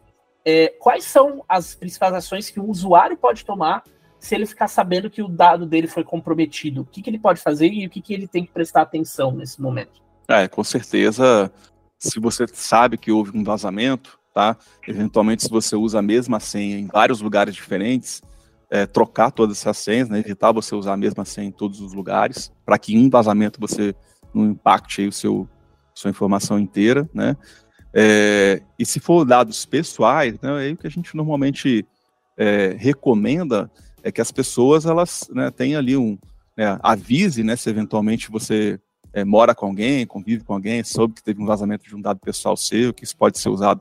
é, 0.44 0.68
quais 0.80 1.04
são 1.04 1.44
as 1.48 1.74
principais 1.74 2.12
ações 2.12 2.50
que 2.50 2.58
o 2.58 2.68
usuário 2.68 3.16
pode 3.16 3.44
tomar 3.44 3.84
se 4.18 4.34
ele 4.34 4.46
ficar 4.46 4.66
sabendo 4.66 5.08
que 5.08 5.22
o 5.22 5.28
dado 5.28 5.64
dele 5.64 5.86
foi 5.86 6.02
comprometido? 6.02 6.80
O 6.80 6.84
que, 6.84 7.00
que 7.00 7.08
ele 7.08 7.20
pode 7.20 7.40
fazer 7.40 7.68
e 7.68 7.86
o 7.86 7.90
que, 7.90 8.00
que 8.00 8.12
ele 8.12 8.26
tem 8.26 8.44
que 8.44 8.52
prestar 8.52 8.82
atenção 8.82 9.30
nesse 9.30 9.62
momento? 9.62 10.02
É, 10.26 10.48
com 10.48 10.64
certeza, 10.64 11.52
se 11.98 12.20
você 12.20 12.46
sabe 12.52 12.96
que 12.96 13.10
houve 13.10 13.36
um 13.36 13.42
vazamento, 13.42 14.18
tá? 14.32 14.56
Eventualmente, 14.86 15.42
se 15.42 15.50
você 15.50 15.74
usa 15.74 15.98
a 15.98 16.02
mesma 16.02 16.38
senha 16.38 16.78
em 16.78 16.86
vários 16.86 17.20
lugares 17.20 17.54
diferentes, 17.54 18.22
é, 18.70 18.86
trocar 18.86 19.30
todas 19.30 19.58
essas 19.58 19.78
senhas, 19.78 20.08
né, 20.08 20.20
evitar 20.20 20.52
você 20.52 20.74
usar 20.74 20.92
a 20.92 20.96
mesma 20.96 21.24
senha 21.24 21.48
em 21.48 21.52
todos 21.52 21.80
os 21.80 21.92
lugares, 21.92 22.52
para 22.64 22.78
que 22.78 22.94
em 22.94 23.08
vazamento 23.08 23.58
você 23.58 23.94
não 24.32 24.46
impacte 24.46 25.00
aí 25.00 25.08
o 25.08 25.12
seu 25.12 25.48
sua 25.94 26.10
informação 26.10 26.60
inteira, 26.60 27.10
né? 27.12 27.36
É, 27.92 28.62
e 28.78 28.86
se 28.86 29.00
for 29.00 29.24
dados 29.24 29.66
pessoais, 29.66 30.38
né, 30.40 30.52
aí 30.52 30.72
o 30.72 30.76
que 30.76 30.86
a 30.86 30.90
gente 30.90 31.16
normalmente 31.16 31.84
é, 32.36 32.76
recomenda 32.78 33.68
é 34.02 34.12
que 34.12 34.20
as 34.20 34.30
pessoas 34.30 34.86
elas 34.86 35.28
né, 35.32 35.50
tenham 35.50 35.80
ali 35.80 35.96
um 35.96 36.16
né, 36.56 36.78
avise, 36.82 37.42
né, 37.42 37.56
se 37.56 37.68
eventualmente 37.68 38.30
você 38.30 38.78
é, 39.12 39.24
mora 39.24 39.54
com 39.54 39.66
alguém, 39.66 40.06
convive 40.06 40.44
com 40.44 40.54
alguém, 40.54 40.84
soube 40.84 41.14
que 41.14 41.22
teve 41.22 41.42
um 41.42 41.46
vazamento 41.46 41.84
de 41.88 41.94
um 41.94 42.00
dado 42.00 42.20
pessoal 42.20 42.56
seu, 42.56 42.92
que 42.92 43.04
isso 43.04 43.16
pode 43.16 43.38
ser 43.38 43.48
usado, 43.48 43.80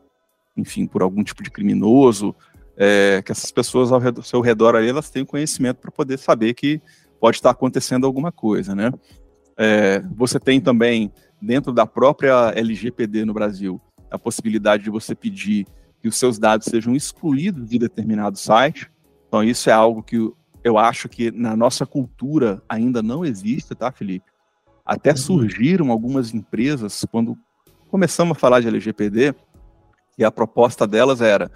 enfim, 0.55 0.85
por 0.87 1.01
algum 1.01 1.23
tipo 1.23 1.43
de 1.43 1.51
criminoso, 1.51 2.35
é, 2.75 3.21
que 3.23 3.31
essas 3.31 3.51
pessoas 3.51 3.91
ao 3.91 3.99
redor, 3.99 4.23
seu 4.23 4.41
redor 4.41 4.75
ali, 4.75 4.89
elas 4.89 5.09
tenham 5.09 5.25
conhecimento 5.25 5.77
para 5.77 5.91
poder 5.91 6.17
saber 6.17 6.53
que 6.53 6.81
pode 7.19 7.37
estar 7.37 7.49
acontecendo 7.49 8.05
alguma 8.05 8.31
coisa, 8.31 8.75
né? 8.75 8.91
É, 9.57 9.99
você 10.15 10.39
tem 10.39 10.61
também, 10.61 11.11
dentro 11.41 11.73
da 11.73 11.85
própria 11.85 12.51
LGPD 12.55 13.25
no 13.25 13.33
Brasil, 13.33 13.81
a 14.09 14.19
possibilidade 14.19 14.83
de 14.83 14.89
você 14.89 15.15
pedir 15.15 15.65
que 16.01 16.07
os 16.07 16.15
seus 16.15 16.37
dados 16.37 16.67
sejam 16.67 16.95
excluídos 16.95 17.67
de 17.67 17.79
determinado 17.79 18.37
site. 18.37 18.89
Então, 19.27 19.43
isso 19.43 19.69
é 19.69 19.73
algo 19.73 20.03
que 20.03 20.31
eu 20.63 20.77
acho 20.77 21.09
que 21.09 21.31
na 21.31 21.55
nossa 21.55 21.85
cultura 21.85 22.61
ainda 22.69 23.01
não 23.01 23.25
existe, 23.25 23.73
tá, 23.73 23.91
Felipe? 23.91 24.36
Até 24.87 25.11
uhum. 25.11 25.17
surgiram 25.17 25.91
algumas 25.91 26.33
empresas, 26.33 27.05
quando 27.11 27.37
começamos 27.89 28.37
a 28.37 28.39
falar 28.39 28.61
de 28.61 28.69
LGPD, 28.69 29.35
e 30.17 30.23
a 30.23 30.31
proposta 30.31 30.87
delas 30.87 31.19
era 31.19 31.51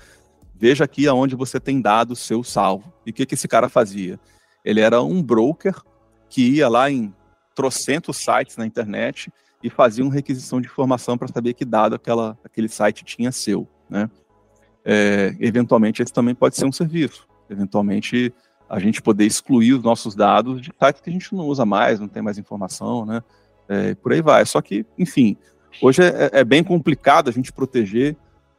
veja 0.53 0.83
aqui 0.83 1.07
aonde 1.07 1.35
você 1.35 1.59
tem 1.59 1.81
dado 1.81 2.15
seu 2.15 2.43
salvo. 2.43 2.93
E 3.05 3.09
o 3.09 3.13
que, 3.13 3.25
que 3.25 3.33
esse 3.33 3.47
cara 3.47 3.69
fazia? 3.69 4.19
Ele 4.63 4.81
era 4.81 5.01
um 5.01 5.23
broker 5.23 5.73
que 6.29 6.57
ia 6.57 6.67
lá 6.67 6.91
em 6.91 7.11
trocentos 7.55 8.17
sites 8.17 8.57
na 8.57 8.65
internet 8.65 9.31
e 9.63 9.69
fazia 9.69 10.03
uma 10.03 10.13
requisição 10.13 10.61
de 10.61 10.67
informação 10.67 11.17
para 11.17 11.29
saber 11.29 11.53
que 11.53 11.65
dado 11.65 11.95
aquela, 11.95 12.37
aquele 12.43 12.67
site 12.67 13.03
tinha 13.03 13.31
seu, 13.31 13.67
né? 13.89 14.09
É, 14.83 15.35
eventualmente, 15.39 16.01
esse 16.03 16.13
também 16.13 16.35
pode 16.35 16.55
ser 16.55 16.65
um 16.65 16.71
serviço. 16.71 17.27
Eventualmente, 17.49 18.33
a 18.71 18.79
gente 18.79 19.01
poder 19.01 19.25
excluir 19.25 19.73
os 19.73 19.83
nossos 19.83 20.15
dados 20.15 20.61
de 20.61 20.71
sites 20.81 21.01
que 21.01 21.09
a 21.09 21.13
gente 21.13 21.35
não 21.35 21.45
usa 21.45 21.65
mais, 21.65 21.99
não 21.99 22.07
tem 22.07 22.23
mais 22.23 22.37
informação, 22.37 23.05
né? 23.05 23.21
É, 23.67 23.93
por 23.95 24.13
aí 24.13 24.21
vai. 24.21 24.45
Só 24.45 24.61
que, 24.61 24.85
enfim, 24.97 25.35
hoje 25.81 26.01
é, 26.01 26.29
é 26.31 26.43
bem 26.45 26.63
complicado 26.63 27.29
a 27.29 27.33
gente 27.33 27.51
proteger 27.51 28.15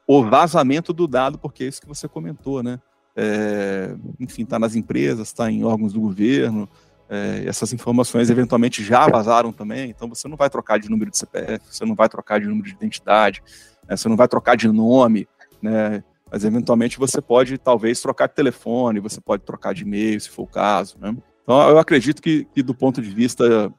o 0.07 0.23
vazamento 0.23 0.93
do 0.93 1.07
dado, 1.09 1.39
porque 1.39 1.65
é 1.65 1.67
isso 1.67 1.81
que 1.81 1.89
você 1.89 2.07
comentou, 2.07 2.63
né? 2.63 2.79
É, 3.17 3.95
enfim, 4.21 4.43
está 4.43 4.59
nas 4.59 4.77
empresas, 4.77 5.29
está 5.29 5.51
em 5.51 5.65
órgãos 5.65 5.95
do 5.95 6.01
governo, 6.03 6.69
é, 7.09 7.45
essas 7.47 7.73
informações 7.73 8.29
eventualmente 8.29 8.85
já 8.85 9.09
vazaram 9.09 9.51
também, 9.51 9.91
então 9.91 10.09
você 10.09 10.29
não 10.29 10.37
vai 10.37 10.51
trocar 10.51 10.79
de 10.79 10.91
número 10.91 11.11
de 11.11 11.19
CPF, 11.19 11.65
você 11.71 11.85
não 11.85 11.95
vai 11.95 12.09
trocar 12.09 12.39
de 12.39 12.47
número 12.47 12.67
de 12.67 12.75
identidade, 12.75 13.43
né, 13.89 13.97
você 13.97 14.09
não 14.09 14.17
vai 14.17 14.29
trocar 14.29 14.57
de 14.57 14.67
nome, 14.69 15.27
né, 15.61 16.03
mas 16.33 16.45
eventualmente 16.45 16.99
você 16.99 17.21
pode 17.21 17.59
talvez 17.59 18.01
trocar 18.01 18.27
de 18.27 18.35
telefone, 18.35 19.01
você 19.01 19.21
pode 19.21 19.43
trocar 19.45 19.75
de 19.75 19.83
e-mail, 19.83 20.19
se 20.19 20.31
for 20.31 20.45
o 20.45 20.47
caso. 20.47 20.97
Né? 20.99 21.15
Então 21.43 21.69
eu 21.69 21.79
acredito 21.79 22.23
que, 22.23 22.47
que 22.47 22.63
do 22.63 22.75
ponto 22.75 23.03
de 23.03 23.11
vista 23.11 23.71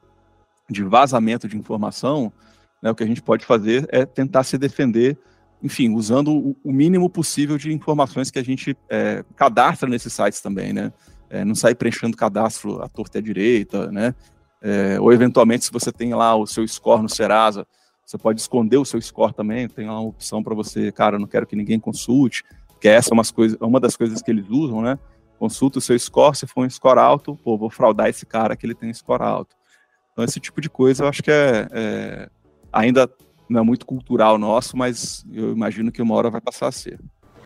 de 0.70 0.84
vazamento 0.84 1.48
de 1.48 1.58
informação, 1.58 2.32
né, 2.80 2.92
o 2.92 2.94
que 2.94 3.02
a 3.02 3.06
gente 3.06 3.20
pode 3.20 3.44
fazer 3.44 3.88
é 3.90 4.06
tentar 4.06 4.44
se 4.44 4.56
defender 4.56 5.18
enfim, 5.64 5.94
usando 5.94 6.54
o, 6.62 6.72
mínimo 6.72 7.08
possível 7.08 7.56
de 7.56 7.72
informações 7.72 8.30
que 8.30 8.38
a 8.38 8.44
gente 8.44 8.76
é, 8.90 9.24
cadastra 9.34 9.88
nesses 9.88 10.12
sites 10.12 10.42
também, 10.42 10.74
né? 10.74 10.92
É, 11.30 11.42
não 11.42 11.54
sair 11.54 11.74
preenchendo 11.74 12.18
cadastro 12.18 12.82
à 12.82 12.88
torta 12.88 13.16
e 13.16 13.20
à 13.20 13.22
direita, 13.22 13.90
né? 13.90 14.14
É, 14.60 15.00
ou 15.00 15.10
eventualmente, 15.10 15.64
se 15.64 15.72
você 15.72 15.90
tem 15.90 16.12
lá 16.12 16.36
o 16.36 16.46
seu 16.46 16.68
score 16.68 17.00
no 17.00 17.08
Serasa, 17.08 17.66
você 18.04 18.18
pode 18.18 18.40
esconder 18.40 18.76
o 18.76 18.84
seu 18.84 19.00
score 19.00 19.32
também, 19.32 19.68
tem 19.68 19.86
uma 19.86 20.00
opção 20.00 20.42
para 20.42 20.54
você, 20.54 20.92
cara, 20.92 21.18
não 21.18 21.26
quero 21.26 21.46
que 21.46 21.56
ninguém 21.56 21.80
consulte, 21.80 22.42
que 22.80 22.88
essa 22.88 23.10
é 23.10 23.14
umas 23.14 23.30
coisas, 23.30 23.58
uma 23.60 23.80
das 23.80 23.96
coisas 23.96 24.20
que 24.20 24.30
eles 24.30 24.48
usam, 24.50 24.82
né? 24.82 24.98
Consulta 25.38 25.78
o 25.78 25.82
seu 25.82 25.98
score, 25.98 26.36
se 26.36 26.46
for 26.46 26.66
um 26.66 26.70
score 26.70 26.98
alto, 26.98 27.36
pô, 27.42 27.56
vou 27.56 27.70
fraudar 27.70 28.08
esse 28.08 28.26
cara 28.26 28.56
que 28.56 28.66
ele 28.66 28.74
tem 28.74 28.92
score 28.92 29.22
alto. 29.22 29.56
Então, 30.12 30.24
esse 30.24 30.38
tipo 30.38 30.60
de 30.60 30.70
coisa 30.70 31.04
eu 31.04 31.08
acho 31.08 31.22
que 31.22 31.30
é, 31.30 31.68
é 31.72 32.28
ainda 32.72 33.10
não 33.48 33.60
é 33.60 33.64
muito 33.64 33.86
cultural 33.86 34.38
nosso, 34.38 34.76
mas 34.76 35.24
eu 35.32 35.52
imagino 35.52 35.92
que 35.92 36.02
uma 36.02 36.14
hora 36.14 36.30
vai 36.30 36.40
passar 36.40 36.68
a 36.68 36.72
ser. 36.72 36.98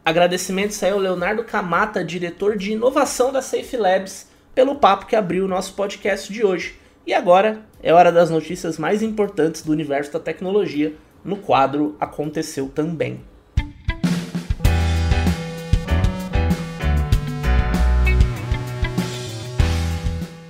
Agradecimentos 0.04 0.82
aí 0.82 0.90
ao 0.90 0.98
Leonardo 0.98 1.44
Camata, 1.44 2.04
diretor 2.04 2.56
de 2.56 2.72
inovação 2.72 3.32
da 3.32 3.42
Safe 3.42 3.76
Labs, 3.76 4.28
pelo 4.54 4.76
papo 4.76 5.06
que 5.06 5.14
abriu 5.14 5.44
o 5.44 5.48
nosso 5.48 5.74
podcast 5.74 6.32
de 6.32 6.44
hoje. 6.44 6.78
E 7.08 7.14
agora 7.14 7.62
é 7.82 7.90
hora 7.90 8.12
das 8.12 8.28
notícias 8.28 8.76
mais 8.76 9.02
importantes 9.02 9.62
do 9.62 9.72
universo 9.72 10.12
da 10.12 10.20
tecnologia 10.20 10.92
no 11.24 11.38
quadro 11.38 11.96
Aconteceu 11.98 12.68
Também. 12.68 13.22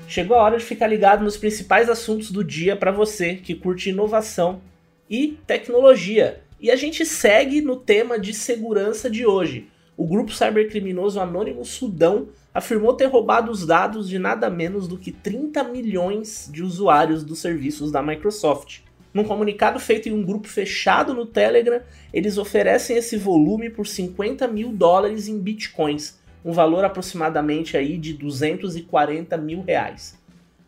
Chegou 0.09 0.37
a 0.37 0.43
hora 0.43 0.59
de 0.59 0.65
ficar 0.65 0.89
ligado 0.89 1.23
nos 1.23 1.37
principais 1.37 1.89
assuntos 1.89 2.33
do 2.33 2.43
dia 2.43 2.75
para 2.75 2.91
você 2.91 3.37
que 3.37 3.55
curte 3.55 3.91
inovação 3.91 4.61
e 5.09 5.39
tecnologia. 5.47 6.43
E 6.61 6.73
a 6.73 6.75
gente 6.75 7.07
segue 7.07 7.61
no 7.61 7.77
tema 7.77 8.19
de 8.19 8.35
segurança 8.35 9.09
de 9.09 9.25
hoje. 9.25 9.69
O 9.99 10.07
grupo 10.07 10.33
cybercriminoso 10.33 11.19
Anônimo 11.19 11.65
Sudão 11.65 12.29
afirmou 12.55 12.95
ter 12.95 13.07
roubado 13.07 13.51
os 13.51 13.67
dados 13.67 14.09
de 14.09 14.17
nada 14.17 14.49
menos 14.49 14.87
do 14.87 14.97
que 14.97 15.11
30 15.11 15.65
milhões 15.65 16.49
de 16.53 16.63
usuários 16.63 17.25
dos 17.25 17.41
serviços 17.41 17.91
da 17.91 18.01
Microsoft. 18.01 18.83
Num 19.13 19.25
comunicado 19.25 19.81
feito 19.81 20.09
em 20.09 20.13
um 20.13 20.25
grupo 20.25 20.47
fechado 20.47 21.13
no 21.13 21.27
Telegram, 21.27 21.81
eles 22.15 22.39
oferecem 22.39 22.97
esse 22.97 23.17
volume 23.17 23.71
por 23.71 23.89
50 23.89 24.47
mil 24.47 24.71
dólares 24.71 25.27
em 25.27 25.37
bitcoins, 25.37 26.21
um 26.45 26.53
valor 26.53 26.85
aproximadamente 26.85 27.77
aí 27.77 27.99
de 27.99 28.13
240 28.13 29.37
mil 29.37 29.63
reais. 29.63 30.17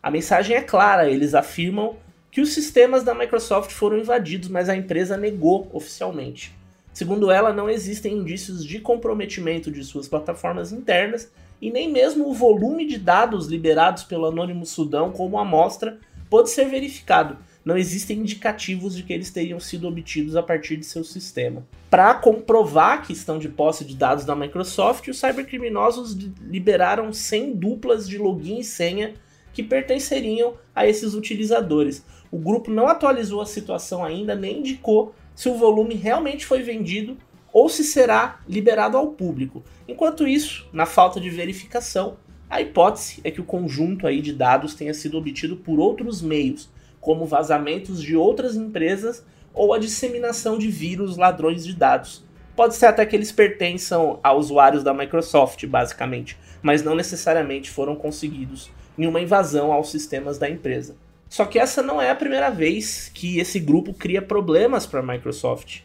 A 0.03 0.11
mensagem 0.11 0.57
é 0.57 0.61
clara, 0.61 1.09
eles 1.09 1.33
afirmam 1.33 1.95
que 2.29 2.41
os 2.41 2.53
sistemas 2.53 3.01
da 3.01 3.15
Microsoft 3.15 3.71
foram 3.71 3.97
invadidos, 3.97 4.49
mas 4.49 4.67
a 4.67 4.75
empresa 4.75 5.15
negou 5.15 5.69
oficialmente. 5.71 6.59
Segundo 6.93 7.31
ela, 7.31 7.53
não 7.53 7.69
existem 7.69 8.17
indícios 8.17 8.65
de 8.65 8.79
comprometimento 8.79 9.71
de 9.71 9.83
suas 9.83 10.07
plataformas 10.07 10.71
internas 10.71 11.31
e 11.61 11.71
nem 11.71 11.89
mesmo 11.89 12.27
o 12.29 12.33
volume 12.33 12.85
de 12.85 12.97
dados 12.97 13.47
liberados 13.47 14.03
pelo 14.03 14.25
Anônimo 14.25 14.65
Sudão 14.65 15.11
como 15.11 15.39
amostra 15.39 15.99
pode 16.29 16.49
ser 16.49 16.65
verificado. 16.65 17.37
Não 17.63 17.77
existem 17.77 18.17
indicativos 18.17 18.95
de 18.95 19.03
que 19.03 19.13
eles 19.13 19.29
teriam 19.29 19.59
sido 19.59 19.87
obtidos 19.87 20.35
a 20.35 20.41
partir 20.41 20.77
de 20.77 20.85
seu 20.85 21.03
sistema. 21.03 21.63
Para 21.89 22.15
comprovar 22.15 23.05
que 23.05 23.13
estão 23.13 23.37
de 23.37 23.47
posse 23.47 23.85
de 23.85 23.95
dados 23.95 24.25
da 24.25 24.35
Microsoft, 24.35 25.07
os 25.07 25.19
cybercriminosos 25.19 26.17
liberaram 26.41 27.13
100 27.13 27.55
duplas 27.55 28.09
de 28.09 28.17
login 28.17 28.59
e 28.59 28.63
senha 28.63 29.13
que 29.53 29.61
pertenceriam 29.61 30.55
a 30.73 30.87
esses 30.87 31.13
utilizadores. 31.13 32.03
O 32.31 32.39
grupo 32.39 32.71
não 32.71 32.87
atualizou 32.87 33.41
a 33.41 33.45
situação 33.45 34.03
ainda, 34.03 34.33
nem 34.33 34.59
indicou 34.59 35.13
se 35.35 35.49
o 35.49 35.55
volume 35.55 35.95
realmente 35.95 36.45
foi 36.45 36.61
vendido 36.61 37.17
ou 37.53 37.67
se 37.67 37.83
será 37.83 38.39
liberado 38.47 38.97
ao 38.97 39.07
público. 39.07 39.63
Enquanto 39.87 40.27
isso, 40.27 40.67
na 40.71 40.85
falta 40.85 41.19
de 41.19 41.29
verificação, 41.29 42.17
a 42.49 42.61
hipótese 42.61 43.21
é 43.23 43.31
que 43.31 43.41
o 43.41 43.45
conjunto 43.45 44.05
aí 44.05 44.21
de 44.21 44.33
dados 44.33 44.73
tenha 44.73 44.93
sido 44.93 45.17
obtido 45.17 45.57
por 45.57 45.79
outros 45.79 46.21
meios, 46.21 46.69
como 46.99 47.25
vazamentos 47.25 48.01
de 48.01 48.15
outras 48.15 48.55
empresas 48.55 49.25
ou 49.53 49.73
a 49.73 49.79
disseminação 49.79 50.57
de 50.57 50.69
vírus 50.69 51.17
ladrões 51.17 51.65
de 51.65 51.73
dados. 51.73 52.23
Pode 52.55 52.75
ser 52.75 52.87
até 52.87 53.05
que 53.05 53.15
eles 53.15 53.31
pertençam 53.31 54.19
a 54.21 54.33
usuários 54.33 54.83
da 54.83 54.93
Microsoft, 54.93 55.65
basicamente, 55.65 56.37
mas 56.61 56.83
não 56.83 56.95
necessariamente 56.95 57.69
foram 57.69 57.95
conseguidos 57.95 58.69
em 58.97 59.07
uma 59.07 59.21
invasão 59.21 59.71
aos 59.71 59.89
sistemas 59.89 60.37
da 60.37 60.49
empresa. 60.49 60.95
Só 61.31 61.45
que 61.45 61.57
essa 61.57 61.81
não 61.81 62.01
é 62.01 62.09
a 62.09 62.15
primeira 62.15 62.49
vez 62.49 63.09
que 63.13 63.39
esse 63.39 63.57
grupo 63.57 63.93
cria 63.93 64.21
problemas 64.21 64.85
para 64.85 64.99
a 64.99 65.03
Microsoft. 65.03 65.79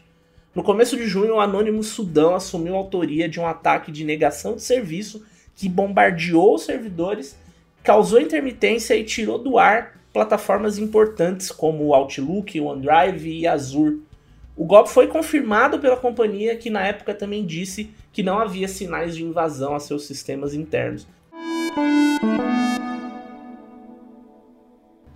No 0.53 0.61
começo 0.61 0.97
de 0.97 1.07
junho, 1.07 1.35
o 1.35 1.39
Anonymous 1.39 1.87
Sudão 1.87 2.35
assumiu 2.35 2.75
a 2.75 2.77
autoria 2.77 3.29
de 3.29 3.39
um 3.39 3.47
ataque 3.47 3.89
de 3.89 4.03
negação 4.03 4.57
de 4.57 4.61
serviço 4.61 5.25
que 5.55 5.69
bombardeou 5.69 6.55
os 6.55 6.63
servidores, 6.63 7.39
causou 7.81 8.19
intermitência 8.19 8.93
e 8.93 9.05
tirou 9.05 9.39
do 9.39 9.57
ar 9.57 9.97
plataformas 10.11 10.77
importantes 10.77 11.49
como 11.49 11.85
o 11.85 11.93
Outlook, 11.93 12.59
o 12.59 12.65
OneDrive 12.65 13.31
e 13.31 13.47
Azure. 13.47 14.01
O 14.53 14.65
golpe 14.65 14.89
foi 14.89 15.07
confirmado 15.07 15.79
pela 15.79 15.95
companhia, 15.95 16.57
que 16.57 16.69
na 16.69 16.85
época 16.85 17.13
também 17.13 17.45
disse 17.45 17.89
que 18.11 18.21
não 18.21 18.37
havia 18.37 18.67
sinais 18.67 19.15
de 19.15 19.23
invasão 19.23 19.73
a 19.73 19.79
seus 19.79 20.05
sistemas 20.07 20.53
internos. 20.53 21.07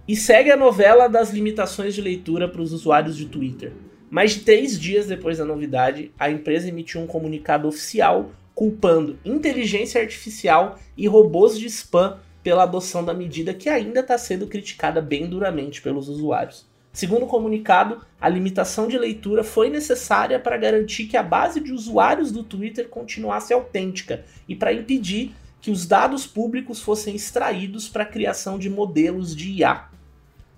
E 0.07 0.15
segue 0.15 0.51
a 0.51 0.57
novela 0.57 1.07
das 1.07 1.31
limitações 1.31 1.93
de 1.93 2.01
leitura 2.01 2.47
para 2.47 2.61
os 2.61 2.73
usuários 2.73 3.15
de 3.15 3.27
Twitter. 3.27 3.71
Mais 4.09 4.31
de 4.31 4.41
três 4.41 4.79
dias 4.79 5.07
depois 5.07 5.37
da 5.37 5.45
novidade, 5.45 6.11
a 6.19 6.29
empresa 6.29 6.67
emitiu 6.67 7.01
um 7.01 7.07
comunicado 7.07 7.67
oficial 7.67 8.31
culpando 8.53 9.17
inteligência 9.23 10.01
artificial 10.01 10.77
e 10.97 11.07
robôs 11.07 11.57
de 11.57 11.67
spam 11.67 12.19
pela 12.43 12.63
adoção 12.63 13.03
da 13.03 13.13
medida 13.13 13.53
que 13.53 13.69
ainda 13.69 14.01
está 14.01 14.17
sendo 14.17 14.47
criticada 14.47 15.01
bem 15.01 15.27
duramente 15.27 15.81
pelos 15.81 16.09
usuários. 16.09 16.65
Segundo 16.91 17.23
o 17.23 17.27
comunicado, 17.27 18.01
a 18.19 18.27
limitação 18.27 18.87
de 18.87 18.97
leitura 18.97 19.43
foi 19.43 19.69
necessária 19.69 20.39
para 20.39 20.57
garantir 20.57 21.05
que 21.05 21.15
a 21.15 21.23
base 21.23 21.61
de 21.61 21.71
usuários 21.71 22.31
do 22.31 22.43
Twitter 22.43 22.89
continuasse 22.89 23.53
autêntica 23.53 24.25
e 24.47 24.55
para 24.55 24.73
impedir 24.73 25.31
que 25.61 25.69
os 25.69 25.85
dados 25.85 26.25
públicos 26.25 26.81
fossem 26.81 27.15
extraídos 27.15 27.87
para 27.87 28.03
a 28.03 28.07
criação 28.07 28.57
de 28.57 28.69
modelos 28.69 29.35
de 29.35 29.51
IA. 29.51 29.89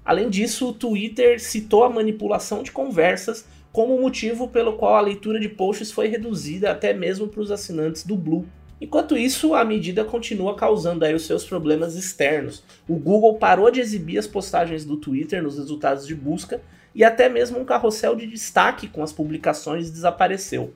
Além 0.05 0.29
disso, 0.29 0.69
o 0.69 0.73
Twitter 0.73 1.41
citou 1.41 1.83
a 1.83 1.89
manipulação 1.89 2.63
de 2.63 2.71
conversas 2.71 3.45
como 3.71 3.99
motivo 3.99 4.47
pelo 4.47 4.73
qual 4.73 4.95
a 4.95 5.01
leitura 5.01 5.39
de 5.39 5.49
posts 5.49 5.91
foi 5.91 6.07
reduzida 6.07 6.71
até 6.71 6.93
mesmo 6.93 7.27
para 7.27 7.41
os 7.41 7.51
assinantes 7.51 8.03
do 8.03 8.15
Blue. 8.15 8.45
Enquanto 8.79 9.17
isso, 9.17 9.53
a 9.53 9.63
medida 9.63 10.03
continua 10.03 10.55
causando 10.55 11.05
aí 11.05 11.13
os 11.13 11.25
seus 11.25 11.45
problemas 11.45 11.95
externos. 11.95 12.63
O 12.87 12.95
Google 12.95 13.35
parou 13.35 13.71
de 13.71 13.79
exibir 13.79 14.17
as 14.17 14.27
postagens 14.27 14.83
do 14.83 14.97
Twitter 14.97 15.41
nos 15.41 15.57
resultados 15.57 16.05
de 16.05 16.13
busca 16.13 16.61
e 16.93 17.03
até 17.03 17.29
mesmo 17.29 17.59
um 17.59 17.65
carrossel 17.65 18.15
de 18.15 18.27
destaque 18.27 18.87
com 18.87 19.01
as 19.01 19.13
publicações 19.13 19.89
desapareceu. 19.89 20.73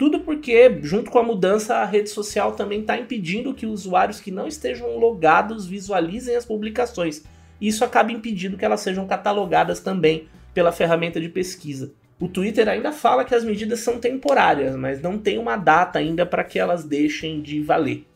Tudo 0.00 0.20
porque, 0.20 0.78
junto 0.80 1.10
com 1.10 1.18
a 1.18 1.22
mudança, 1.22 1.74
a 1.74 1.84
rede 1.84 2.08
social 2.08 2.52
também 2.52 2.80
está 2.80 2.96
impedindo 2.96 3.52
que 3.52 3.66
usuários 3.66 4.18
que 4.18 4.30
não 4.30 4.46
estejam 4.48 4.96
logados 4.96 5.66
visualizem 5.66 6.34
as 6.34 6.46
publicações. 6.46 7.22
Isso 7.60 7.84
acaba 7.84 8.10
impedindo 8.10 8.56
que 8.56 8.64
elas 8.64 8.80
sejam 8.80 9.06
catalogadas 9.06 9.78
também 9.78 10.26
pela 10.54 10.72
ferramenta 10.72 11.20
de 11.20 11.28
pesquisa. 11.28 11.92
O 12.18 12.28
Twitter 12.28 12.66
ainda 12.66 12.92
fala 12.92 13.26
que 13.26 13.34
as 13.34 13.44
medidas 13.44 13.80
são 13.80 13.98
temporárias, 13.98 14.74
mas 14.74 15.02
não 15.02 15.18
tem 15.18 15.36
uma 15.36 15.58
data 15.58 15.98
ainda 15.98 16.24
para 16.24 16.44
que 16.44 16.58
elas 16.58 16.82
deixem 16.82 17.42
de 17.42 17.60
valer. 17.60 18.06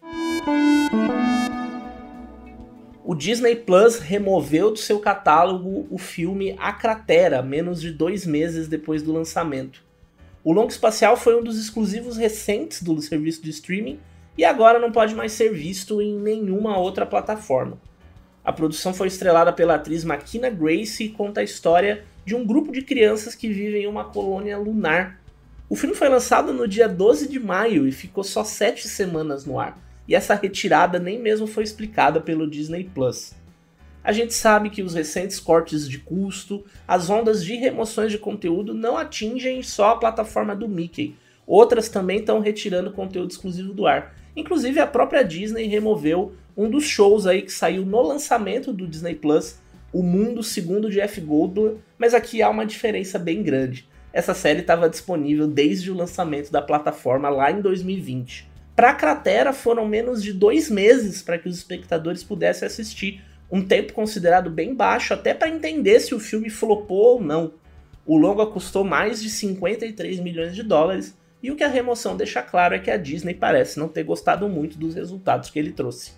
O 3.05 3.14
Disney 3.14 3.57
Plus 3.57 3.99
removeu 3.99 4.70
do 4.70 4.79
seu 4.79 5.01
catálogo 5.01 5.87
o 5.90 5.99
filme 5.99 6.57
A 6.59 6.73
Cratera, 6.73 7.42
menos 7.42 7.79
de 7.79 7.90
dois 7.90 8.25
meses 8.25 8.68
depois 8.68 9.03
do 9.03 9.12
lançamento. 9.12 9.84
O 10.44 10.52
longo 10.52 10.68
espacial 10.68 11.16
foi 11.16 11.35
um 11.35 11.42
dos 11.42 11.59
exclusivos 11.59 12.18
recentes 12.18 12.83
do 12.83 13.00
serviço 13.00 13.42
de 13.42 13.48
streaming 13.48 13.98
e 14.37 14.44
agora 14.44 14.78
não 14.78 14.92
pode 14.92 15.14
mais 15.14 15.33
ser 15.33 15.50
visto 15.50 16.02
em 16.02 16.18
nenhuma 16.18 16.76
outra 16.76 17.07
plataforma. 17.07 17.78
A 18.44 18.52
produção 18.52 18.92
foi 18.92 19.09
estrelada 19.09 19.54
pela 19.54 19.76
atriz 19.76 20.04
Makina 20.04 20.50
Grace 20.50 21.02
e 21.02 21.09
conta 21.09 21.40
a 21.40 21.44
história 21.44 22.04
de 22.26 22.37
um 22.37 22.44
grupo 22.44 22.70
de 22.72 22.83
crianças 22.83 23.35
que 23.35 23.48
vivem 23.48 23.85
em 23.85 23.87
uma 23.87 24.04
colônia 24.04 24.59
lunar. 24.59 25.18
O 25.66 25.74
filme 25.74 25.94
foi 25.94 26.11
lançado 26.11 26.52
no 26.52 26.68
dia 26.68 26.87
12 26.87 27.26
de 27.26 27.40
maio 27.40 27.88
e 27.88 27.92
ficou 27.92 28.22
só 28.22 28.44
sete 28.44 28.87
semanas 28.87 29.46
no 29.46 29.59
ar, 29.59 29.78
e 30.07 30.14
essa 30.14 30.35
retirada 30.35 30.98
nem 30.98 31.18
mesmo 31.18 31.46
foi 31.46 31.64
explicada 31.64 32.20
pelo 32.20 32.46
Disney 32.46 32.85
Plus. 32.85 33.33
A 34.05 34.12
gente 34.12 34.35
sabe 34.35 34.69
que 34.69 34.83
os 34.83 34.93
recentes 34.93 35.40
cortes 35.40 35.88
de 35.88 35.99
custo, 35.99 36.62
as 36.87 37.09
ondas 37.09 37.43
de 37.43 37.55
remoções 37.55 38.12
de 38.12 38.19
conteúdo 38.19 38.75
não 38.75 38.99
atingem 38.99 39.62
só 39.62 39.93
a 39.93 39.97
plataforma 39.97 40.55
do 40.55 40.69
Mickey. 40.69 41.17
Outras 41.47 41.88
também 41.88 42.19
estão 42.19 42.38
retirando 42.38 42.93
conteúdo 42.93 43.31
exclusivo 43.31 43.73
do 43.73 43.87
ar. 43.87 44.14
Inclusive 44.37 44.79
a 44.79 44.87
própria 44.87 45.25
Disney 45.25 45.67
removeu 45.67 46.35
um 46.55 46.69
dos 46.69 46.85
shows 46.85 47.27
aí 47.27 47.40
que 47.40 47.53
saiu 47.53 47.87
no 47.87 48.03
lançamento 48.03 48.75
do 48.75 48.87
Disney 48.87 49.14
Plus, 49.14 49.59
o 49.90 50.03
Mundo 50.03 50.43
Segundo 50.43 50.90
de 50.90 51.01
F. 51.01 51.23
Goldblum, 51.23 51.79
mas 51.97 52.12
aqui 52.12 52.43
há 52.43 52.51
uma 52.51 52.67
diferença 52.67 53.19
bem 53.19 53.43
grande. 53.43 53.88
Essa 54.12 54.35
série 54.35 54.61
estava 54.61 54.90
disponível 54.90 55.47
desde 55.47 55.90
o 55.90 55.95
lançamento 55.95 56.53
da 56.53 56.61
plataforma 56.61 57.31
lá 57.31 57.51
em 57.51 57.62
2020. 57.62 58.53
Para 58.77 58.90
a 58.90 58.95
Cratera 58.95 59.53
foram 59.53 59.87
menos 59.87 60.23
de 60.23 60.33
dois 60.33 60.69
meses 60.69 61.23
para 61.23 61.38
que 61.38 61.49
os 61.49 61.57
espectadores 61.57 62.23
pudessem 62.23 62.67
assistir, 62.67 63.23
um 63.50 63.62
tempo 63.62 63.92
considerado 63.92 64.50
bem 64.50 64.74
baixo 64.74 65.14
até 65.14 65.35
para 65.35 65.48
entender 65.48 66.00
se 66.00 66.14
o 66.14 66.20
filme 66.20 66.50
flopou 66.50 67.14
ou 67.14 67.20
não. 67.20 67.54
O 68.07 68.16
longa 68.16 68.46
custou 68.46 68.85
mais 68.85 69.22
de 69.22 69.30
53 69.30 70.20
milhões 70.20 70.54
de 70.54 70.62
dólares 70.62 71.16
e 71.42 71.50
o 71.50 71.57
que 71.57 71.64
a 71.64 71.68
remoção 71.68 72.16
deixa 72.16 72.42
claro 72.42 72.74
é 72.74 72.78
que 72.78 72.90
a 72.90 72.96
Disney 72.96 73.35
parece 73.35 73.78
não 73.78 73.88
ter 73.88 74.02
gostado 74.02 74.48
muito 74.48 74.78
dos 74.78 74.94
resultados 74.94 75.50
que 75.50 75.59
ele 75.59 75.72
trouxe. 75.72 76.12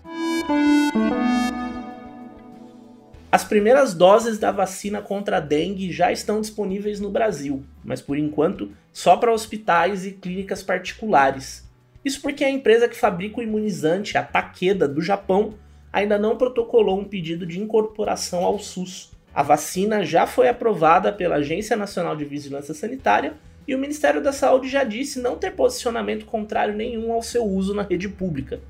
As 3.31 3.45
primeiras 3.45 3.93
doses 3.93 4.39
da 4.39 4.51
vacina 4.51 5.03
contra 5.03 5.39
a 5.39 5.41
dengue 5.41 5.93
já 5.93 6.11
estão 6.11 6.41
disponíveis 6.41 7.01
no 7.01 7.11
Brasil, 7.11 7.65
mas 7.85 8.01
por 8.01 8.17
enquanto 8.17 8.71
só 8.93 9.17
para 9.17 9.33
hospitais 9.33 10.07
e 10.07 10.13
clínicas 10.13 10.63
particulares. 10.63 11.69
Isso 12.05 12.23
porque 12.23 12.45
a 12.45 12.51
empresa 12.51 12.89
que 12.89 12.97
fabrica 12.97 13.41
o 13.41 13.43
imunizante, 13.43 14.17
a 14.17 14.23
Takeda, 14.23 14.87
do 14.87 15.03
Japão, 15.03 15.55
ainda 15.97 16.19
não 16.19 16.37
protocolou 16.37 17.01
um 17.01 17.05
pedido 17.05 17.47
de 17.47 17.59
incorporação 17.59 18.45
ao 18.45 18.59
SUS. 18.59 19.13
A 19.35 19.43
vacina 19.43 20.05
já 20.05 20.27
foi 20.27 20.47
aprovada 20.47 21.11
pela 21.11 21.37
Agência 21.37 21.75
Nacional 21.75 22.15
de 22.15 22.23
Vigilância 22.23 22.75
Sanitária 22.75 23.33
e 23.67 23.75
o 23.75 23.79
Ministério 23.79 24.23
da 24.23 24.31
Saúde 24.31 24.69
já 24.69 24.85
disse 24.85 25.19
não 25.19 25.37
ter 25.37 25.53
posicionamento 25.53 26.27
contrário 26.27 26.75
nenhum 26.75 27.11
ao 27.13 27.23
seu 27.23 27.45
uso 27.45 27.73
na 27.73 27.83
rede 27.83 28.11
pública. 28.11 28.61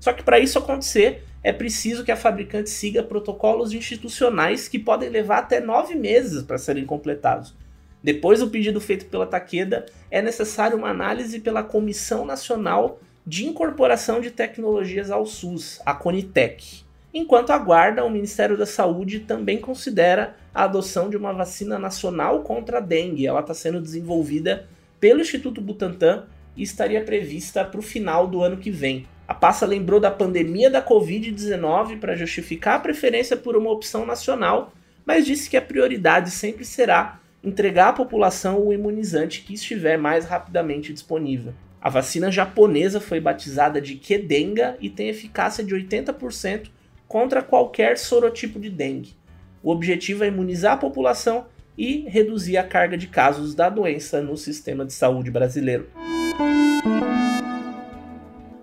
Só 0.00 0.12
que 0.12 0.24
para 0.24 0.40
isso 0.40 0.58
acontecer, 0.58 1.22
é 1.40 1.52
preciso 1.52 2.02
que 2.02 2.10
a 2.10 2.16
fabricante 2.16 2.68
siga 2.68 3.00
protocolos 3.00 3.72
institucionais 3.72 4.66
que 4.66 4.76
podem 4.76 5.08
levar 5.08 5.38
até 5.38 5.60
nove 5.60 5.94
meses 5.94 6.42
para 6.42 6.58
serem 6.58 6.84
completados. 6.84 7.54
Depois 8.02 8.40
do 8.40 8.50
pedido 8.50 8.80
feito 8.80 9.06
pela 9.06 9.24
Takeda, 9.24 9.86
é 10.10 10.20
necessário 10.20 10.76
uma 10.76 10.90
análise 10.90 11.38
pela 11.38 11.62
Comissão 11.62 12.24
Nacional 12.24 12.98
de 13.24 13.46
Incorporação 13.46 14.20
de 14.20 14.32
Tecnologias 14.32 15.10
ao 15.10 15.24
SUS, 15.24 15.80
a 15.86 15.94
Conitec. 15.94 16.82
Enquanto 17.14 17.50
aguarda, 17.50 18.04
o 18.04 18.10
Ministério 18.10 18.56
da 18.56 18.66
Saúde 18.66 19.20
também 19.20 19.60
considera 19.60 20.34
a 20.52 20.64
adoção 20.64 21.08
de 21.08 21.16
uma 21.16 21.32
vacina 21.32 21.78
nacional 21.78 22.40
contra 22.40 22.78
a 22.78 22.80
dengue. 22.80 23.26
Ela 23.26 23.40
está 23.40 23.54
sendo 23.54 23.80
desenvolvida 23.80 24.66
pelo 24.98 25.20
Instituto 25.20 25.60
Butantan 25.60 26.24
e 26.56 26.62
estaria 26.62 27.04
prevista 27.04 27.64
para 27.64 27.78
o 27.78 27.82
final 27.82 28.26
do 28.26 28.42
ano 28.42 28.56
que 28.56 28.70
vem. 28.70 29.06
A 29.28 29.34
pasta 29.34 29.64
lembrou 29.66 30.00
da 30.00 30.10
pandemia 30.10 30.68
da 30.68 30.82
Covid-19 30.84 32.00
para 32.00 32.16
justificar 32.16 32.76
a 32.76 32.80
preferência 32.80 33.36
por 33.36 33.56
uma 33.56 33.70
opção 33.70 34.04
nacional, 34.04 34.72
mas 35.06 35.24
disse 35.24 35.48
que 35.48 35.56
a 35.56 35.62
prioridade 35.62 36.30
sempre 36.30 36.64
será 36.64 37.20
entregar 37.42 37.88
à 37.90 37.92
população 37.92 38.58
o 38.66 38.72
imunizante 38.72 39.42
que 39.42 39.54
estiver 39.54 39.96
mais 39.96 40.24
rapidamente 40.24 40.92
disponível. 40.92 41.54
A 41.82 41.88
vacina 41.88 42.30
japonesa 42.30 43.00
foi 43.00 43.18
batizada 43.18 43.80
de 43.80 43.96
Kedenga 43.96 44.76
e 44.80 44.88
tem 44.88 45.08
eficácia 45.08 45.64
de 45.64 45.74
80% 45.74 46.68
contra 47.08 47.42
qualquer 47.42 47.98
sorotipo 47.98 48.60
de 48.60 48.70
dengue. 48.70 49.16
O 49.60 49.72
objetivo 49.72 50.22
é 50.22 50.28
imunizar 50.28 50.74
a 50.74 50.76
população 50.76 51.46
e 51.76 52.08
reduzir 52.08 52.56
a 52.56 52.62
carga 52.62 52.96
de 52.96 53.08
casos 53.08 53.52
da 53.52 53.68
doença 53.68 54.22
no 54.22 54.36
sistema 54.36 54.84
de 54.84 54.92
saúde 54.92 55.28
brasileiro. 55.28 55.90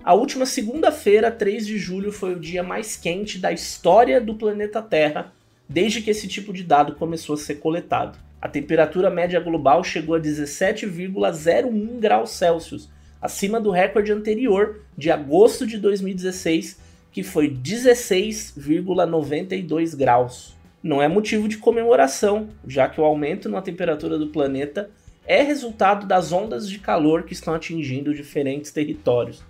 A 0.02 0.14
última 0.14 0.46
segunda-feira, 0.46 1.30
3 1.30 1.68
de 1.68 1.78
julho, 1.78 2.14
foi 2.14 2.34
o 2.34 2.40
dia 2.40 2.64
mais 2.64 2.96
quente 2.96 3.38
da 3.38 3.52
história 3.52 4.22
do 4.22 4.36
planeta 4.36 4.82
Terra, 4.82 5.34
desde 5.68 6.02
que 6.02 6.10
esse 6.10 6.26
tipo 6.26 6.54
de 6.54 6.64
dado 6.64 6.96
começou 6.96 7.36
a 7.36 7.38
ser 7.38 7.56
coletado. 7.56 8.18
A 8.42 8.48
temperatura 8.48 9.10
média 9.10 9.42
global 9.42 9.84
chegou 9.84 10.16
a 10.16 10.20
17,01 10.22 12.00
graus 12.00 12.30
Celsius, 12.30 12.90
acima 13.22 13.60
do 13.60 13.72
recorde 13.72 14.12
anterior 14.12 14.82
de 14.98 15.12
agosto 15.12 15.68
de 15.68 15.78
2016, 15.78 16.80
que 17.12 17.24
foi 17.24 17.50
16,92 17.50 19.96
graus. 19.96 20.58
Não 20.82 21.02
é 21.02 21.08
motivo 21.08 21.48
de 21.48 21.58
comemoração, 21.58 22.50
já 22.66 22.88
que 22.88 23.02
o 23.02 23.04
aumento 23.04 23.50
na 23.50 23.62
temperatura 23.62 24.18
do 24.18 24.28
planeta 24.28 24.90
é 25.26 25.42
resultado 25.42 26.08
das 26.08 26.32
ondas 26.32 26.70
de 26.70 26.80
calor 26.80 27.24
que 27.24 27.34
estão 27.34 27.54
atingindo 27.54 28.14
diferentes 28.14 28.72
territórios. 28.72 29.44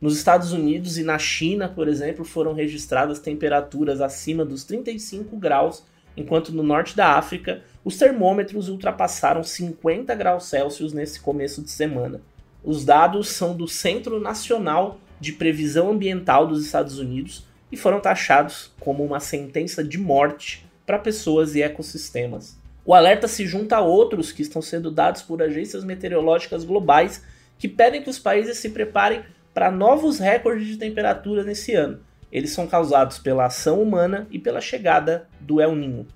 Nos 0.00 0.16
Estados 0.16 0.52
Unidos 0.52 0.96
e 0.96 1.02
na 1.02 1.18
China, 1.18 1.68
por 1.68 1.88
exemplo, 1.88 2.24
foram 2.24 2.52
registradas 2.52 3.18
temperaturas 3.18 4.00
acima 4.00 4.44
dos 4.44 4.62
35 4.62 5.36
graus, 5.36 5.84
enquanto 6.16 6.52
no 6.52 6.62
norte 6.62 6.96
da 6.96 7.14
África 7.14 7.62
os 7.84 7.98
termômetros 7.98 8.68
ultrapassaram 8.68 9.42
50 9.42 10.14
graus 10.14 10.44
Celsius 10.44 10.92
nesse 10.92 11.20
começo 11.20 11.60
de 11.60 11.70
semana. 11.70 12.20
Os 12.68 12.84
dados 12.84 13.30
são 13.30 13.56
do 13.56 13.66
Centro 13.66 14.20
Nacional 14.20 15.00
de 15.18 15.32
Previsão 15.32 15.90
Ambiental 15.90 16.46
dos 16.46 16.62
Estados 16.62 16.98
Unidos 16.98 17.46
e 17.72 17.78
foram 17.78 17.98
taxados 17.98 18.70
como 18.78 19.02
uma 19.02 19.20
sentença 19.20 19.82
de 19.82 19.96
morte 19.96 20.66
para 20.84 20.98
pessoas 20.98 21.54
e 21.54 21.62
ecossistemas. 21.62 22.60
O 22.84 22.92
alerta 22.92 23.26
se 23.26 23.46
junta 23.46 23.78
a 23.78 23.80
outros 23.80 24.32
que 24.32 24.42
estão 24.42 24.60
sendo 24.60 24.90
dados 24.90 25.22
por 25.22 25.40
agências 25.40 25.82
meteorológicas 25.82 26.62
globais 26.62 27.24
que 27.58 27.68
pedem 27.68 28.02
que 28.02 28.10
os 28.10 28.18
países 28.18 28.58
se 28.58 28.68
preparem 28.68 29.22
para 29.54 29.70
novos 29.70 30.18
recordes 30.18 30.66
de 30.66 30.76
temperatura 30.76 31.42
nesse 31.42 31.72
ano. 31.72 32.00
Eles 32.30 32.50
são 32.50 32.66
causados 32.66 33.18
pela 33.18 33.46
ação 33.46 33.80
humana 33.80 34.28
e 34.30 34.38
pela 34.38 34.60
chegada 34.60 35.26
do 35.40 35.58
El 35.58 35.74
Niño. 35.74 36.06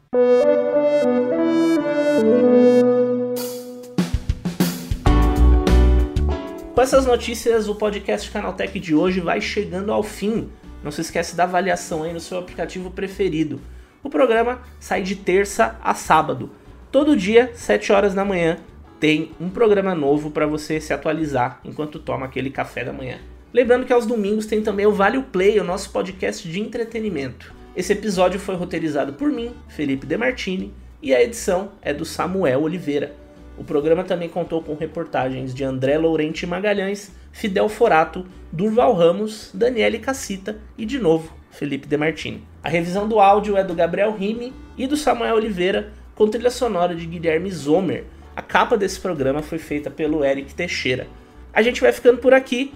Com 6.83 6.85
essas 6.85 7.07
notícias, 7.07 7.69
o 7.69 7.77
podcast 7.77 8.29
Canaltech 8.29 8.81
de 8.81 8.93
hoje 8.93 9.21
vai 9.21 9.41
chegando 9.41 9.93
ao 9.93 10.03
fim. 10.03 10.51
Não 10.83 10.91
se 10.91 11.01
esquece 11.01 11.37
da 11.37 11.45
avaliação 11.45 12.03
aí 12.03 12.13
no 12.13 12.19
seu 12.19 12.37
aplicativo 12.37 12.91
preferido. 12.91 13.61
O 14.03 14.11
programa 14.11 14.63
sai 14.81 15.01
de 15.01 15.15
terça 15.15 15.79
a 15.81 15.95
sábado. 15.95 16.51
Todo 16.91 17.17
dia, 17.17 17.53
7 17.55 17.93
horas 17.93 18.15
da 18.15 18.25
manhã, 18.25 18.57
tem 18.99 19.31
um 19.41 19.49
programa 19.49 19.95
novo 19.95 20.33
para 20.33 20.45
você 20.45 20.81
se 20.81 20.93
atualizar 20.93 21.61
enquanto 21.65 22.01
toma 22.01 22.27
aquele 22.27 22.51
café 22.51 22.83
da 22.83 22.93
manhã. 22.93 23.21
Lembrando 23.55 23.87
que 23.87 23.93
aos 23.93 24.05
domingos 24.05 24.47
tem 24.47 24.61
também 24.61 24.85
o 24.85 24.93
Vale 24.93 25.19
o 25.19 25.23
Play, 25.23 25.61
o 25.61 25.65
nosso 25.65 25.93
podcast 25.93 26.49
de 26.49 26.59
entretenimento. 26.59 27.55
Esse 27.77 27.93
episódio 27.93 28.41
foi 28.41 28.57
roteirizado 28.57 29.13
por 29.13 29.31
mim, 29.31 29.55
Felipe 29.69 30.05
Demartini, 30.05 30.75
e 31.01 31.15
a 31.15 31.23
edição 31.23 31.71
é 31.81 31.95
do 31.95 32.05
Samuel 32.05 32.63
Oliveira. 32.63 33.22
O 33.57 33.65
programa 33.65 34.03
também 34.03 34.29
contou 34.29 34.63
com 34.63 34.75
reportagens 34.75 35.55
de 35.55 35.63
André 35.63 35.99
Laurenti 35.99 36.47
Magalhães, 36.47 37.13
Fidel 37.33 37.69
Forato, 37.69 38.27
Durval 38.51 38.95
Ramos, 38.95 39.51
Daniele 39.53 39.99
Cassita 39.99 40.59
e, 40.77 40.85
de 40.85 40.99
novo, 40.99 41.33
Felipe 41.51 41.87
Demartini. 41.87 42.43
A 42.63 42.69
revisão 42.69 43.07
do 43.07 43.21
áudio 43.21 43.57
é 43.57 43.65
do 43.65 43.75
Gabriel 43.75 44.15
Rime 44.15 44.53
e 44.77 44.87
do 44.87 44.97
Samuel 44.97 45.37
Oliveira, 45.37 45.93
com 46.15 46.29
trilha 46.29 46.51
sonora 46.51 46.95
de 46.95 47.07
Guilherme 47.07 47.51
Zomer. 47.51 48.05
A 48.35 48.43
capa 48.43 48.77
desse 48.77 48.99
programa 48.99 49.43
foi 49.43 49.59
feita 49.59 49.91
pelo 49.91 50.25
Eric 50.25 50.55
Teixeira. 50.55 51.07
A 51.53 51.61
gente 51.61 51.81
vai 51.81 51.93
ficando 51.93 52.19
por 52.19 52.33
aqui, 52.33 52.73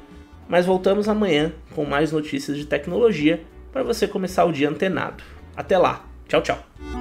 mas 0.48 0.66
voltamos 0.66 1.08
amanhã 1.08 1.52
com 1.74 1.84
mais 1.84 2.12
notícias 2.12 2.56
de 2.56 2.66
tecnologia 2.66 3.42
para 3.72 3.82
você 3.82 4.06
começar 4.06 4.44
o 4.44 4.52
dia 4.52 4.68
antenado. 4.68 5.24
Até 5.56 5.78
lá, 5.78 6.04
tchau, 6.28 6.42
tchau. 6.42 6.95